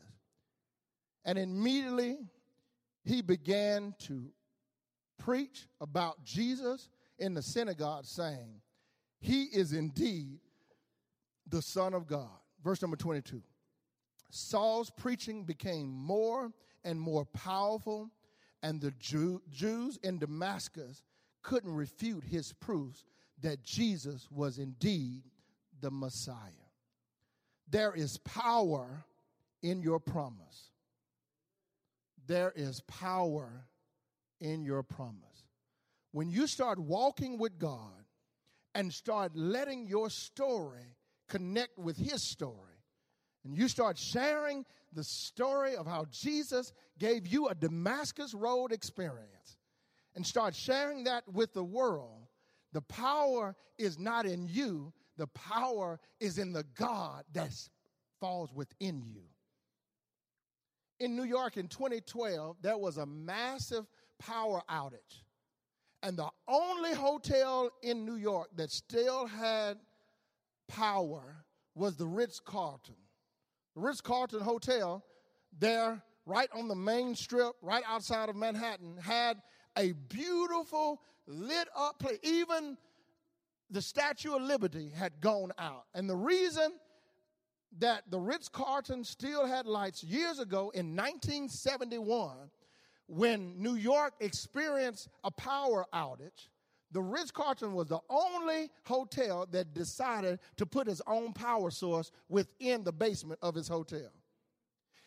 And 1.25 1.37
immediately 1.38 2.19
he 3.05 3.23
began 3.23 3.95
to 4.01 4.31
preach 5.19 5.67
about 5.81 6.25
Jesus 6.25 6.89
in 7.19 7.35
the 7.35 7.43
synagogue, 7.43 8.05
saying, 8.05 8.61
He 9.21 9.45
is 9.45 9.73
indeed 9.73 10.41
the 11.49 11.63
Son 11.63 11.95
of 11.95 12.07
God. 12.07 12.29
Verse 12.63 12.83
number 12.83 12.97
22. 12.97 13.43
Saul's 14.31 14.91
preaching 14.91 15.45
became 15.45 15.89
more 15.89 16.53
and 16.85 17.01
more 17.01 17.25
powerful, 17.25 18.11
and 18.63 18.81
the 18.81 18.93
Jew, 18.93 19.43
Jews 19.51 19.99
in 20.03 20.19
Damascus 20.19 21.03
couldn't 21.43 21.75
refute 21.75 22.25
his 22.25 22.53
proofs 22.53 23.05
that 23.41 23.63
Jesus 23.63 24.29
was 24.31 24.59
indeed 24.59 25.23
the 25.81 25.91
Messiah. 25.91 26.35
There 27.71 27.95
is 27.95 28.19
power 28.19 29.05
in 29.63 29.83
your 29.83 30.01
promise. 30.01 30.71
There 32.29 32.53
is 32.55 32.83
power 32.83 33.64
in 34.38 34.62
your 34.62 34.83
promise. 34.83 35.47
When 36.12 36.31
you 36.31 36.47
start 36.47 36.79
walking 36.79 37.38
with 37.38 37.59
God 37.59 38.05
and 38.75 38.93
start 38.93 39.33
letting 39.35 39.87
your 39.87 40.11
story 40.11 40.95
connect 41.29 41.79
with 41.79 41.97
His 41.97 42.23
story, 42.23 42.85
and 43.45 43.57
you 43.57 43.67
start 43.67 43.97
sharing 43.97 44.67
the 44.93 45.05
story 45.05 45.75
of 45.75 45.87
how 45.87 46.05
Jesus 46.11 46.73
gave 46.99 47.27
you 47.27 47.49
a 47.49 47.55
Damascus 47.55 48.35
Road 48.35 48.73
experience, 48.73 49.57
and 50.14 50.27
start 50.27 50.55
sharing 50.55 51.05
that 51.05 51.25
with 51.33 51.55
the 51.55 51.64
world, 51.64 52.27
the 52.73 52.83
power 52.83 53.57
is 53.79 53.99
not 53.99 54.27
in 54.27 54.47
you, 54.47 54.93
the 55.17 55.29
power 55.29 55.99
is 56.21 56.37
in 56.38 56.53
the 56.53 56.64
God 56.75 57.25
that 57.33 57.51
falls 58.21 58.53
within 58.53 59.03
you. 59.03 59.23
In 61.01 61.15
New 61.17 61.25
York 61.25 61.57
in 61.57 61.69
2012, 61.69 62.57
there 62.61 62.79
was 62.79 62.97
a 62.97 63.07
massive 63.07 63.87
power 64.19 64.63
outage. 64.69 65.23
And 66.03 66.17
the 66.17 66.29
only 66.47 66.95
hotel 66.95 67.71
in 67.83 68.05
New 68.05 68.17
York 68.17 68.49
that 68.57 68.71
still 68.71 69.27
had 69.27 69.79
power 70.69 71.45
was 71.75 71.97
the 71.97 72.07
Ritz 72.07 72.41
Carlton. 72.41 72.97
The 73.75 73.81
Ritz 73.81 74.01
Carlton 74.01 74.41
Hotel, 74.41 75.05
there, 75.59 76.03
right 76.27 76.49
on 76.55 76.69
the 76.69 76.75
main 76.75 77.15
strip, 77.15 77.55
right 77.63 77.83
outside 77.87 78.29
of 78.29 78.37
Manhattan, 78.37 78.97
had 78.97 79.41
a 79.77 79.93
beautiful 79.93 81.01
lit 81.27 81.69
up 81.77 81.99
place. 81.99 82.19
Even 82.23 82.77
the 83.71 83.83
Statue 83.83 84.35
of 84.35 84.43
Liberty 84.43 84.91
had 84.95 85.21
gone 85.21 85.53
out. 85.59 85.85
And 85.95 86.09
the 86.09 86.17
reason 86.17 86.73
that 87.79 88.05
the 88.11 88.19
Ritz 88.19 88.49
Carlton 88.49 89.05
still 89.05 89.47
had 89.47 89.67
lights 89.67 90.03
years 90.03 90.39
ago 90.39 90.71
in 90.75 90.97
1971, 90.97 92.37
when 93.07 93.61
New 93.61 93.75
York 93.75 94.15
experienced 94.21 95.09
a 95.25 95.31
power 95.31 95.87
outage, 95.95 96.49
the 96.91 97.01
Ritz 97.01 97.31
Carlton 97.31 97.75
was 97.75 97.89
the 97.89 98.01
only 98.09 98.71
hotel 98.85 99.47
that 99.51 99.75
decided 99.75 100.41
to 100.57 100.67
put 100.67 100.89
its 100.89 101.03
own 101.07 101.33
power 101.33 101.71
source 101.71 102.11
within 102.29 102.83
the 102.85 102.93
basement 102.93 103.39
of 103.43 103.57
its 103.57 103.69
hotel. 103.69 104.11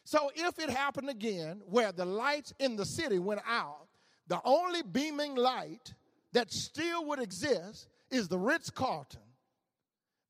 So 0.04 0.32
if 0.36 0.60
it 0.60 0.70
happened 0.70 1.10
again 1.10 1.62
where 1.66 1.92
the 1.92 2.06
lights 2.06 2.54
in 2.60 2.76
the 2.76 2.86
city 2.86 3.20
went 3.20 3.42
out, 3.48 3.88
the 4.28 4.40
only 4.44 4.82
beaming 4.84 5.36
light 5.36 5.94
that 6.34 6.52
still 6.52 7.06
would 7.06 7.20
exist 7.20 7.88
is 8.10 8.28
the 8.28 8.38
Ritz 8.38 8.70
Carlton 8.70 9.22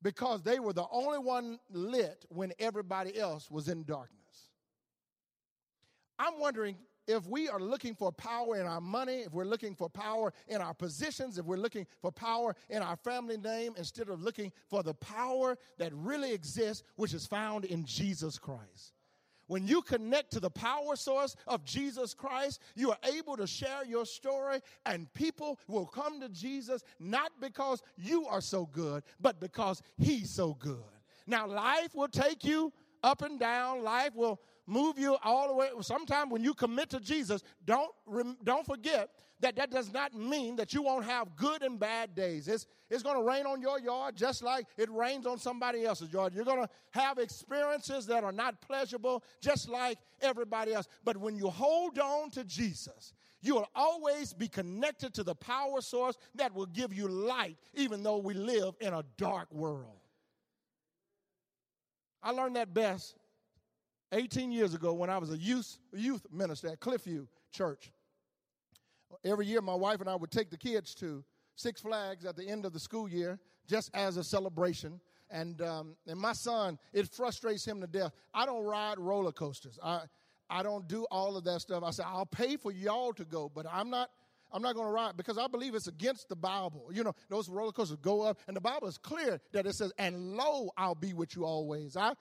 because 0.02 0.42
they 0.42 0.60
were 0.60 0.74
the 0.74 0.86
only 0.92 1.20
one 1.20 1.60
lit 1.70 2.26
when 2.30 2.54
everybody 2.60 3.18
else 3.18 3.50
was 3.50 3.68
in 3.68 3.84
darkness. 3.84 4.18
I'm 6.18 6.40
wondering 6.40 6.78
if 7.08 7.26
we 7.28 7.50
are 7.50 7.60
looking 7.60 7.96
for 7.96 8.12
power 8.12 8.58
in 8.58 8.66
our 8.66 8.82
money, 8.82 9.22
if 9.22 9.34
we're 9.34 9.44
looking 9.44 9.76
for 9.76 9.90
power 9.90 10.34
in 10.48 10.62
our 10.62 10.74
positions, 10.74 11.38
if 11.38 11.46
we're 11.46 11.58
looking 11.58 11.88
for 12.02 12.12
power 12.12 12.56
in 12.70 12.82
our 12.82 12.96
family 12.96 13.38
name, 13.38 13.74
instead 13.78 14.10
of 14.10 14.22
looking 14.22 14.52
for 14.70 14.84
the 14.84 14.94
power 14.94 15.58
that 15.78 15.94
really 15.94 16.32
exists, 16.32 16.84
which 16.96 17.14
is 17.14 17.26
found 17.26 17.66
in 17.66 17.86
Jesus 17.86 18.38
Christ. 18.38 18.94
When 19.52 19.68
you 19.68 19.82
connect 19.82 20.32
to 20.32 20.40
the 20.40 20.50
power 20.50 20.96
source 20.96 21.36
of 21.46 21.66
Jesus 21.66 22.14
Christ, 22.14 22.62
you 22.74 22.92
are 22.92 22.98
able 23.04 23.36
to 23.36 23.46
share 23.46 23.84
your 23.86 24.06
story, 24.06 24.62
and 24.86 25.14
people 25.14 25.60
will 25.68 25.86
come 25.86 26.22
to 26.22 26.30
Jesus 26.30 26.86
not 27.02 27.34
because 27.42 27.82
you 27.98 28.26
are 28.28 28.40
so 28.40 28.68
good, 28.68 29.04
but 29.20 29.42
because 29.42 29.82
He's 29.98 30.30
so 30.30 30.54
good. 30.54 30.78
Now, 31.28 31.48
life 31.48 31.94
will 31.94 32.08
take 32.08 32.46
you 32.46 32.72
up 33.04 33.24
and 33.24 33.38
down, 33.38 33.84
life 33.84 34.16
will 34.16 34.40
move 34.68 34.98
you 34.98 35.18
all 35.22 35.50
the 35.50 35.54
way. 35.54 35.68
Sometimes 35.82 36.32
when 36.32 36.46
you 36.46 36.54
commit 36.54 36.90
to 36.92 37.02
Jesus, 37.02 37.44
don't, 37.66 37.92
don't 38.46 38.66
forget 38.66 39.10
that 39.42 39.56
that 39.56 39.72
does 39.72 39.92
not 39.92 40.14
mean 40.14 40.56
that 40.56 40.74
you 40.74 40.82
won't 40.82 41.06
have 41.06 41.36
good 41.36 41.62
and 41.64 41.80
bad 41.80 42.16
days. 42.16 42.48
It's, 42.48 42.66
it's 42.90 43.04
going 43.04 43.18
to 43.18 43.24
rain 43.24 43.46
on 43.46 43.62
your 43.62 43.80
yard 43.80 44.16
just 44.16 44.44
like 44.44 44.66
it 44.78 44.90
rains 44.92 45.26
on 45.26 45.38
somebody 45.38 45.86
else's 45.86 46.14
yard. 46.14 46.34
You're 46.34 46.46
going 46.46 46.64
to 46.64 46.70
have 46.92 47.18
experiences 47.18 48.06
that 48.08 48.24
are 48.24 48.32
not 48.32 48.62
pleasurable 48.62 49.24
just 49.42 49.68
like 49.68 49.98
everybody 50.22 50.74
else. 50.74 50.88
But 51.04 51.18
when 51.18 51.36
you 51.36 51.50
hold 51.50 52.00
on 52.00 52.30
to 52.32 52.44
Jesus, 52.44 53.14
you 53.42 53.56
will 53.56 53.68
always 53.76 54.34
be 54.34 54.48
connected 54.48 55.14
to 55.16 55.24
the 55.24 55.36
power 55.36 55.82
source 55.82 56.18
that 56.36 56.54
will 56.54 56.68
give 56.68 56.94
you 56.94 57.08
light, 57.08 57.58
even 57.74 58.04
though 58.04 58.18
we 58.18 58.34
live 58.34 58.76
in 58.80 58.94
a 58.94 59.04
dark 59.18 59.52
world. 59.52 59.98
I 62.22 62.32
learned 62.32 62.56
that 62.56 62.74
best 62.74 63.16
18 64.12 64.52
years 64.52 64.74
ago 64.76 64.94
when 64.94 65.10
I 65.10 65.18
was 65.18 65.32
a 65.32 65.38
youth, 65.38 65.80
youth 65.94 66.26
minister 66.32 66.68
at 66.68 66.80
Cliffview 66.80 67.28
Church. 67.52 67.92
Every 69.24 69.46
year, 69.46 69.62
my 69.62 69.76
wife 69.76 70.02
and 70.02 70.10
I 70.10 70.16
would 70.16 70.32
take 70.32 70.50
the 70.50 70.58
kids 70.58 70.94
to 70.96 71.24
Six 71.56 71.82
Flags 71.82 72.26
at 72.26 72.36
the 72.36 72.48
end 72.48 72.66
of 72.66 72.74
the 72.74 72.80
school 72.80 73.08
year 73.08 73.40
just 73.68 73.92
as 73.94 74.18
a 74.18 74.24
celebration. 74.24 75.00
And, 75.30 75.62
um, 75.62 75.96
and 76.08 76.20
my 76.20 76.34
son, 76.34 76.78
it 76.94 77.08
frustrates 77.08 77.66
him 77.66 77.80
to 77.82 77.88
death. 77.88 78.12
I 78.34 78.46
don't 78.46 78.64
ride 78.64 79.00
roller 79.00 79.32
coasters. 79.32 79.80
I, 79.82 80.02
I 80.50 80.64
don't 80.64 80.88
do 80.88 81.06
all 81.10 81.38
of 81.38 81.46
that 81.46 81.62
stuff. 81.62 81.84
I 81.84 81.92
said, 81.92 82.06
I'll 82.08 82.26
pay 82.26 82.58
for 82.58 82.72
y'all 82.72 83.14
to 83.14 83.24
go, 83.24 83.50
but 83.54 83.66
I'm 83.72 83.90
not 83.90 84.10
I'm 84.54 84.62
not 84.62 84.76
going 84.76 84.88
to 84.88 84.92
ride 84.92 85.16
because 85.16 85.38
I 85.38 85.48
believe 85.48 85.76
it's 85.76 85.88
against 85.88 86.28
the 86.28 86.36
Bible. 86.36 86.90
You 86.92 87.04
know, 87.04 87.14
those 87.30 87.48
roller 87.48 87.72
coasters 87.72 87.98
go 88.02 88.22
up, 88.22 88.38
and 88.48 88.56
the 88.56 88.62
Bible 88.62 88.88
is 88.88 88.98
clear 88.98 89.40
that 89.54 89.66
it 89.66 89.76
says, 89.76 89.94
"And 89.98 90.36
lo, 90.36 90.72
I'll 90.76 90.96
be 90.96 91.14
with 91.14 91.36
you 91.36 91.46
always." 91.46 91.96
I. 91.96 92.14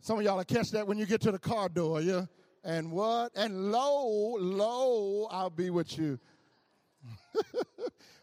Some 0.00 0.18
of 0.18 0.24
y'all 0.24 0.38
will 0.38 0.44
catch 0.44 0.70
that 0.70 0.86
when 0.86 0.96
you 0.96 1.04
get 1.04 1.20
to 1.22 1.30
the 1.30 1.38
car 1.38 1.68
door, 1.68 2.00
yeah. 2.00 2.24
And 2.62 2.92
what? 2.92 3.32
And 3.34 3.72
lo, 3.72 4.36
lo, 4.38 5.28
I'll 5.30 5.50
be 5.50 5.70
with 5.70 5.96
you. 5.98 6.18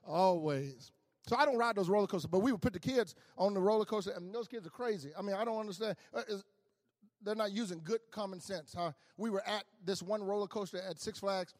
always. 0.07 0.91
So 1.27 1.35
I 1.35 1.45
don't 1.45 1.57
ride 1.57 1.75
those 1.75 1.89
roller 1.89 2.07
coasters, 2.07 2.29
but 2.29 2.39
we 2.39 2.51
would 2.51 2.61
put 2.61 2.73
the 2.73 2.79
kids 2.79 3.15
on 3.37 3.53
the 3.53 3.59
roller 3.59 3.85
coaster, 3.85 4.11
and 4.15 4.33
those 4.33 4.47
kids 4.47 4.65
are 4.65 4.71
crazy. 4.71 5.11
I 5.17 5.21
mean, 5.21 5.35
I 5.35 5.43
don't 5.43 5.59
understand. 5.59 5.97
Uh, 6.13 6.21
they're 7.21 7.35
not 7.35 7.51
using 7.51 7.81
good 7.83 7.99
common 8.11 8.39
sense. 8.39 8.73
Huh? 8.77 8.93
We 9.17 9.29
were 9.29 9.45
at 9.45 9.65
this 9.83 10.01
one 10.01 10.23
roller 10.23 10.47
coaster 10.47 10.81
at 10.81 10.99
Six 11.01 11.19
Flags, 11.19 11.53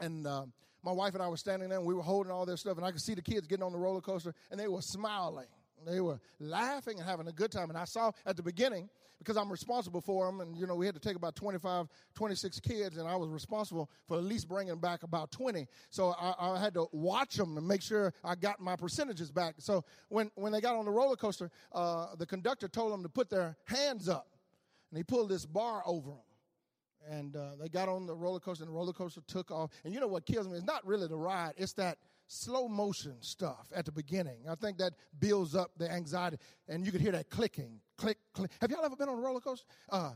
and 0.00 0.26
um, 0.26 0.52
my 0.84 0.92
wife 0.92 1.14
and 1.14 1.22
I 1.22 1.28
were 1.28 1.36
standing 1.36 1.68
there, 1.68 1.78
and 1.78 1.86
we 1.86 1.94
were 1.94 2.02
holding 2.02 2.30
all 2.30 2.46
their 2.46 2.56
stuff, 2.56 2.76
and 2.76 2.86
I 2.86 2.92
could 2.92 3.00
see 3.00 3.14
the 3.14 3.22
kids 3.22 3.46
getting 3.48 3.64
on 3.64 3.72
the 3.72 3.78
roller 3.78 4.00
coaster, 4.00 4.34
and 4.50 4.60
they 4.60 4.68
were 4.68 4.82
smiling. 4.82 5.46
They 5.86 6.00
were 6.00 6.20
laughing 6.38 6.98
and 6.98 7.08
having 7.08 7.28
a 7.28 7.32
good 7.32 7.50
time. 7.50 7.70
And 7.70 7.78
I 7.78 7.84
saw 7.84 8.12
at 8.26 8.36
the 8.36 8.42
beginning, 8.42 8.88
because 9.18 9.36
I'm 9.36 9.50
responsible 9.50 10.00
for 10.00 10.26
them, 10.26 10.40
and 10.40 10.56
you 10.56 10.66
know, 10.66 10.74
we 10.74 10.86
had 10.86 10.94
to 10.94 11.00
take 11.00 11.16
about 11.16 11.36
25, 11.36 11.86
26 12.14 12.60
kids, 12.60 12.98
and 12.98 13.06
I 13.08 13.14
was 13.14 13.30
responsible 13.30 13.88
for 14.08 14.16
at 14.16 14.24
least 14.24 14.48
bringing 14.48 14.76
back 14.78 15.04
about 15.04 15.30
20. 15.30 15.66
So 15.90 16.14
I, 16.18 16.34
I 16.38 16.58
had 16.58 16.74
to 16.74 16.86
watch 16.92 17.36
them 17.36 17.56
and 17.56 17.66
make 17.66 17.82
sure 17.82 18.12
I 18.24 18.34
got 18.34 18.60
my 18.60 18.74
percentages 18.74 19.30
back. 19.30 19.54
So 19.58 19.84
when, 20.08 20.30
when 20.34 20.52
they 20.52 20.60
got 20.60 20.74
on 20.74 20.84
the 20.84 20.90
roller 20.90 21.16
coaster, 21.16 21.50
uh, 21.72 22.16
the 22.16 22.26
conductor 22.26 22.66
told 22.68 22.92
them 22.92 23.02
to 23.04 23.08
put 23.08 23.30
their 23.30 23.56
hands 23.64 24.08
up, 24.08 24.26
and 24.90 24.98
he 24.98 25.04
pulled 25.04 25.28
this 25.28 25.46
bar 25.46 25.82
over 25.86 26.10
them 26.10 26.18
and 27.10 27.36
uh, 27.36 27.50
they 27.60 27.68
got 27.68 27.88
on 27.88 28.06
the 28.06 28.14
roller 28.14 28.40
coaster, 28.40 28.62
and 28.64 28.72
the 28.72 28.76
roller 28.76 28.92
coaster 28.92 29.20
took 29.26 29.50
off. 29.50 29.70
And 29.84 29.92
you 29.92 30.00
know 30.00 30.06
what 30.06 30.24
kills 30.26 30.48
me? 30.48 30.56
It's 30.56 30.64
not 30.64 30.86
really 30.86 31.08
the 31.08 31.16
ride; 31.16 31.54
it's 31.56 31.72
that 31.74 31.98
slow 32.26 32.68
motion 32.68 33.16
stuff 33.20 33.68
at 33.74 33.84
the 33.84 33.92
beginning. 33.92 34.38
I 34.48 34.54
think 34.54 34.78
that 34.78 34.94
builds 35.18 35.54
up 35.54 35.72
the 35.76 35.90
anxiety, 35.90 36.38
and 36.68 36.84
you 36.84 36.92
could 36.92 37.00
hear 37.00 37.12
that 37.12 37.30
clicking, 37.30 37.80
click, 37.98 38.18
click. 38.34 38.50
Have 38.60 38.70
y'all 38.70 38.84
ever 38.84 38.96
been 38.96 39.08
on 39.08 39.18
a 39.18 39.20
roller 39.20 39.40
coaster? 39.40 39.66
Uh, 39.90 40.12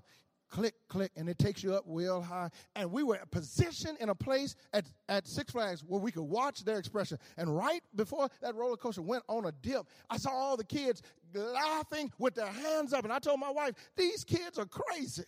click, 0.49 0.75
click, 0.89 1.13
and 1.17 1.29
it 1.29 1.39
takes 1.39 1.63
you 1.63 1.75
up 1.75 1.85
real 1.87 2.21
high. 2.21 2.51
And 2.75 2.91
we 2.91 3.03
were 3.03 3.21
positioned 3.31 3.99
in 4.01 4.09
a 4.09 4.15
place 4.15 4.55
at, 4.73 4.87
at 5.09 5.27
Six 5.27 5.53
Flags 5.53 5.83
where 5.87 6.01
we 6.01 6.11
could 6.13 6.23
watch 6.23 6.65
their 6.65 6.79
expression. 6.79 7.19
And 7.37 7.55
right 7.55 7.83
before 7.95 8.29
that 8.43 8.55
roller 8.55 8.77
coaster 8.77 9.03
went 9.03 9.25
on 9.29 9.47
a 9.47 9.53
dip, 9.63 9.87
I 10.09 10.17
saw 10.17 10.31
all 10.31 10.57
the 10.57 10.65
kids 10.65 11.03
laughing 11.35 12.13
with 12.19 12.35
their 12.35 12.47
hands 12.47 12.93
up. 12.93 13.05
And 13.05 13.13
I 13.13 13.19
told 13.19 13.41
my 13.41 13.51
wife, 13.51 13.75
these 13.97 14.25
kids 14.25 14.59
are 14.59 14.67
crazy. 14.67 15.25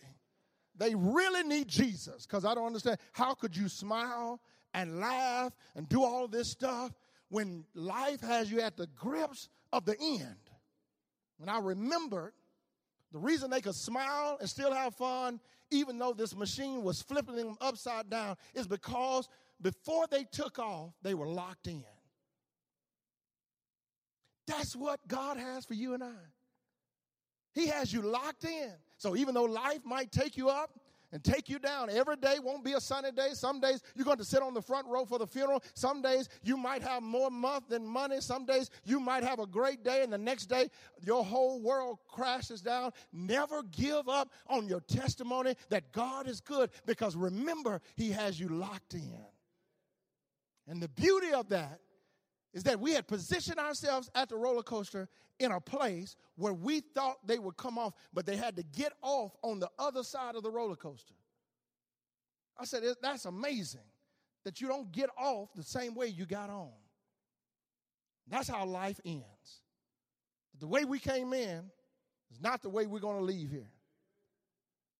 They 0.77 0.95
really 0.95 1.43
need 1.43 1.67
Jesus 1.67 2.25
because 2.25 2.45
I 2.45 2.55
don't 2.55 2.67
understand. 2.67 2.99
How 3.11 3.33
could 3.33 3.55
you 3.55 3.67
smile 3.67 4.39
and 4.73 4.99
laugh 4.99 5.53
and 5.75 5.87
do 5.89 6.03
all 6.03 6.27
this 6.27 6.49
stuff 6.49 6.91
when 7.29 7.65
life 7.73 8.21
has 8.21 8.51
you 8.51 8.61
at 8.61 8.77
the 8.77 8.87
grips 8.95 9.49
of 9.71 9.85
the 9.85 9.95
end? 9.99 10.35
And 11.41 11.49
I 11.49 11.59
remembered 11.59 12.33
the 13.11 13.19
reason 13.19 13.49
they 13.49 13.61
could 13.61 13.75
smile 13.75 14.37
and 14.39 14.49
still 14.49 14.73
have 14.73 14.95
fun, 14.95 15.39
even 15.71 15.97
though 15.97 16.13
this 16.13 16.35
machine 16.35 16.83
was 16.83 17.01
flipping 17.01 17.35
them 17.35 17.57
upside 17.61 18.09
down, 18.09 18.35
is 18.53 18.67
because 18.67 19.27
before 19.61 20.05
they 20.09 20.25
took 20.25 20.59
off, 20.59 20.93
they 21.01 21.13
were 21.13 21.27
locked 21.27 21.67
in. 21.67 21.83
That's 24.47 24.75
what 24.75 24.99
God 25.07 25.37
has 25.37 25.65
for 25.65 25.75
you 25.75 25.93
and 25.93 26.03
I. 26.03 26.15
He 27.53 27.67
has 27.67 27.91
you 27.91 28.01
locked 28.01 28.45
in. 28.45 28.73
So 28.97 29.15
even 29.15 29.33
though 29.33 29.43
life 29.43 29.85
might 29.85 30.11
take 30.11 30.37
you 30.37 30.49
up 30.49 30.71
and 31.11 31.23
take 31.23 31.49
you 31.49 31.59
down, 31.59 31.89
every 31.89 32.15
day 32.15 32.37
won't 32.41 32.63
be 32.63 32.73
a 32.73 32.81
sunny 32.81 33.11
day. 33.11 33.29
Some 33.33 33.59
days 33.59 33.81
you're 33.95 34.05
going 34.05 34.17
to 34.17 34.25
sit 34.25 34.41
on 34.41 34.53
the 34.53 34.61
front 34.61 34.87
row 34.87 35.05
for 35.05 35.17
the 35.17 35.27
funeral. 35.27 35.63
Some 35.73 36.01
days 36.01 36.29
you 36.43 36.57
might 36.57 36.81
have 36.81 37.01
more 37.01 37.31
month 37.31 37.69
than 37.69 37.85
money. 37.85 38.21
Some 38.21 38.45
days 38.45 38.69
you 38.85 38.99
might 38.99 39.23
have 39.23 39.39
a 39.39 39.47
great 39.47 39.83
day, 39.83 40.03
and 40.03 40.13
the 40.13 40.17
next 40.17 40.45
day 40.45 40.69
your 41.01 41.23
whole 41.23 41.61
world 41.61 41.99
crashes 42.07 42.61
down. 42.61 42.91
Never 43.11 43.63
give 43.63 44.07
up 44.07 44.31
on 44.47 44.67
your 44.67 44.81
testimony 44.81 45.55
that 45.69 45.91
God 45.91 46.27
is 46.27 46.41
good 46.41 46.69
because 46.85 47.15
remember, 47.15 47.81
He 47.95 48.11
has 48.11 48.39
you 48.39 48.49
locked 48.49 48.93
in. 48.93 49.25
And 50.67 50.81
the 50.81 50.89
beauty 50.89 51.33
of 51.33 51.49
that 51.49 51.79
is 52.53 52.63
that 52.63 52.79
we 52.79 52.93
had 52.93 53.07
positioned 53.07 53.59
ourselves 53.59 54.09
at 54.15 54.29
the 54.29 54.35
roller 54.35 54.63
coaster 54.63 55.07
in 55.39 55.51
a 55.51 55.59
place 55.61 56.15
where 56.35 56.53
we 56.53 56.81
thought 56.81 57.25
they 57.25 57.39
would 57.39 57.57
come 57.57 57.77
off, 57.77 57.93
but 58.13 58.25
they 58.25 58.35
had 58.35 58.55
to 58.55 58.63
get 58.63 58.93
off 59.01 59.35
on 59.43 59.59
the 59.59 59.69
other 59.77 60.03
side 60.03 60.35
of 60.35 60.43
the 60.43 60.51
roller 60.51 60.75
coaster. 60.75 61.13
I 62.57 62.65
said, 62.65 62.83
that's 63.01 63.25
amazing 63.25 63.79
that 64.43 64.59
you 64.59 64.67
don't 64.67 64.91
get 64.91 65.09
off 65.17 65.49
the 65.55 65.63
same 65.63 65.95
way 65.95 66.07
you 66.07 66.25
got 66.25 66.49
on. 66.49 66.71
That's 68.27 68.49
how 68.49 68.65
life 68.65 68.99
ends. 69.05 69.61
The 70.59 70.67
way 70.67 70.85
we 70.85 70.99
came 70.99 71.33
in 71.33 71.69
is 72.31 72.41
not 72.41 72.61
the 72.61 72.69
way 72.69 72.85
we're 72.85 72.99
going 72.99 73.17
to 73.17 73.23
leave 73.23 73.49
here. 73.49 73.71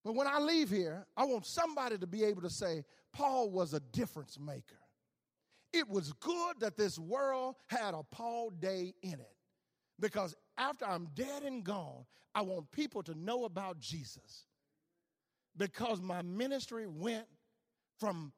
But 0.05 0.15
when 0.15 0.27
I 0.27 0.39
leave 0.39 0.69
here, 0.69 1.05
I 1.17 1.25
want 1.25 1.45
somebody 1.45 1.97
to 1.97 2.07
be 2.07 2.23
able 2.23 2.41
to 2.43 2.49
say, 2.49 2.85
Paul 3.11 3.49
was 3.49 3.73
a 3.73 3.79
difference 3.79 4.39
maker. 4.39 4.79
It 5.71 5.87
was 5.87 6.13
good 6.13 6.59
that 6.59 6.77
this 6.77 6.97
world 6.97 7.55
had 7.67 7.93
a 7.93 8.03
Paul 8.03 8.49
Day 8.49 8.93
in 9.01 9.13
it 9.13 9.35
because 9.99 10.35
after 10.57 10.85
I'm 10.85 11.07
dead 11.13 11.43
and 11.43 11.63
gone, 11.63 12.05
I 12.33 12.41
want 12.41 12.71
people 12.71 13.03
to 13.03 13.13
know 13.13 13.45
about 13.45 13.79
Jesus 13.79 14.45
because 15.57 16.01
my 16.01 16.21
ministry 16.21 16.87
went 16.87 17.27
from 17.99 18.31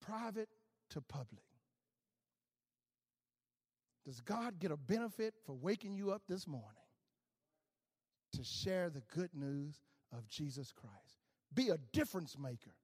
private 0.00 0.48
to 0.90 1.00
public. 1.00 1.42
Does 4.04 4.20
God 4.20 4.58
get 4.58 4.70
a 4.70 4.76
benefit 4.76 5.34
for 5.44 5.54
waking 5.54 5.94
you 5.94 6.12
up 6.12 6.22
this 6.28 6.46
morning 6.46 6.64
to 8.34 8.42
share 8.42 8.90
the 8.90 9.02
good 9.14 9.30
news 9.34 9.82
of 10.12 10.26
Jesus 10.28 10.72
Christ? 10.72 11.18
Be 11.52 11.68
a 11.68 11.78
difference 11.92 12.38
maker 12.38 12.74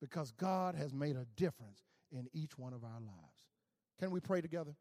because 0.00 0.32
God 0.32 0.74
has 0.74 0.92
made 0.92 1.16
a 1.16 1.26
difference 1.36 1.85
in 2.12 2.28
each 2.32 2.58
one 2.58 2.72
of 2.72 2.84
our 2.84 3.00
lives. 3.00 3.42
Can 3.98 4.10
we 4.10 4.20
pray 4.20 4.40
together? 4.40 4.74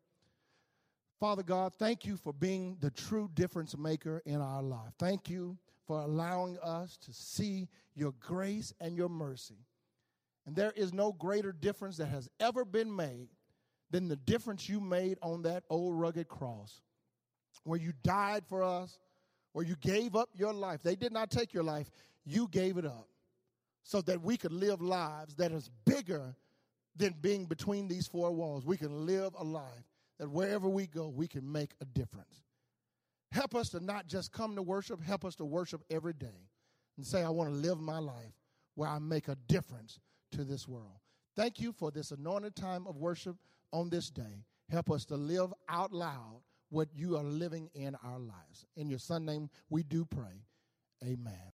Father 1.19 1.43
God, 1.43 1.73
thank 1.73 2.05
you 2.05 2.17
for 2.17 2.33
being 2.33 2.77
the 2.81 2.91
true 2.91 3.29
difference 3.33 3.77
maker 3.77 4.21
in 4.25 4.41
our 4.41 4.61
life. 4.61 4.93
Thank 4.99 5.29
you 5.29 5.57
for 5.87 6.01
allowing 6.01 6.57
us 6.59 6.97
to 6.97 7.13
see 7.13 7.69
your 7.95 8.13
grace 8.19 8.73
and 8.81 8.97
your 8.97 9.09
mercy. 9.09 9.65
And 10.45 10.55
there 10.55 10.73
is 10.75 10.93
no 10.93 11.13
greater 11.13 11.51
difference 11.51 11.97
that 11.97 12.07
has 12.07 12.29
ever 12.39 12.65
been 12.65 12.93
made 12.93 13.29
than 13.91 14.07
the 14.07 14.17
difference 14.17 14.67
you 14.67 14.79
made 14.79 15.17
on 15.21 15.43
that 15.43 15.63
old 15.69 15.97
rugged 15.99 16.27
cross, 16.27 16.81
where 17.63 17.79
you 17.79 17.93
died 18.03 18.43
for 18.47 18.61
us, 18.61 18.99
where 19.53 19.65
you 19.65 19.75
gave 19.79 20.15
up 20.15 20.29
your 20.33 20.53
life. 20.53 20.83
They 20.83 20.95
did 20.95 21.13
not 21.13 21.31
take 21.31 21.53
your 21.53 21.63
life, 21.63 21.89
you 22.25 22.47
gave 22.51 22.77
it 22.77 22.85
up 22.85 23.07
so 23.83 24.01
that 24.01 24.21
we 24.21 24.35
could 24.35 24.51
live 24.51 24.81
lives 24.81 25.35
that 25.35 25.51
is 25.51 25.69
bigger 25.85 26.35
than 26.95 27.15
being 27.21 27.45
between 27.45 27.87
these 27.87 28.07
four 28.07 28.31
walls. 28.31 28.65
We 28.65 28.77
can 28.77 29.05
live 29.05 29.33
a 29.37 29.43
life 29.43 29.91
that 30.19 30.29
wherever 30.29 30.69
we 30.69 30.87
go, 30.87 31.09
we 31.09 31.27
can 31.27 31.49
make 31.51 31.71
a 31.81 31.85
difference. 31.85 32.43
Help 33.31 33.55
us 33.55 33.69
to 33.69 33.79
not 33.79 34.07
just 34.07 34.31
come 34.31 34.55
to 34.55 34.61
worship, 34.61 35.01
help 35.03 35.25
us 35.25 35.35
to 35.35 35.45
worship 35.45 35.81
every 35.89 36.13
day 36.13 36.47
and 36.97 37.05
say, 37.05 37.21
I 37.21 37.29
want 37.29 37.49
to 37.49 37.55
live 37.55 37.79
my 37.79 37.99
life 37.99 38.33
where 38.75 38.89
I 38.89 38.99
make 38.99 39.27
a 39.27 39.35
difference 39.47 39.99
to 40.31 40.43
this 40.43 40.67
world. 40.67 40.99
Thank 41.35 41.59
you 41.59 41.73
for 41.73 41.91
this 41.91 42.11
anointed 42.11 42.55
time 42.55 42.87
of 42.87 42.97
worship 42.97 43.35
on 43.73 43.89
this 43.89 44.09
day. 44.09 44.45
Help 44.69 44.89
us 44.89 45.05
to 45.05 45.15
live 45.15 45.53
out 45.67 45.91
loud 45.91 46.41
what 46.69 46.87
you 46.95 47.17
are 47.17 47.23
living 47.23 47.69
in 47.73 47.95
our 48.03 48.19
lives. 48.19 48.65
In 48.75 48.89
your 48.89 48.99
son 48.99 49.25
name, 49.25 49.49
we 49.69 49.83
do 49.83 50.05
pray. 50.05 50.45
Amen. 51.03 51.39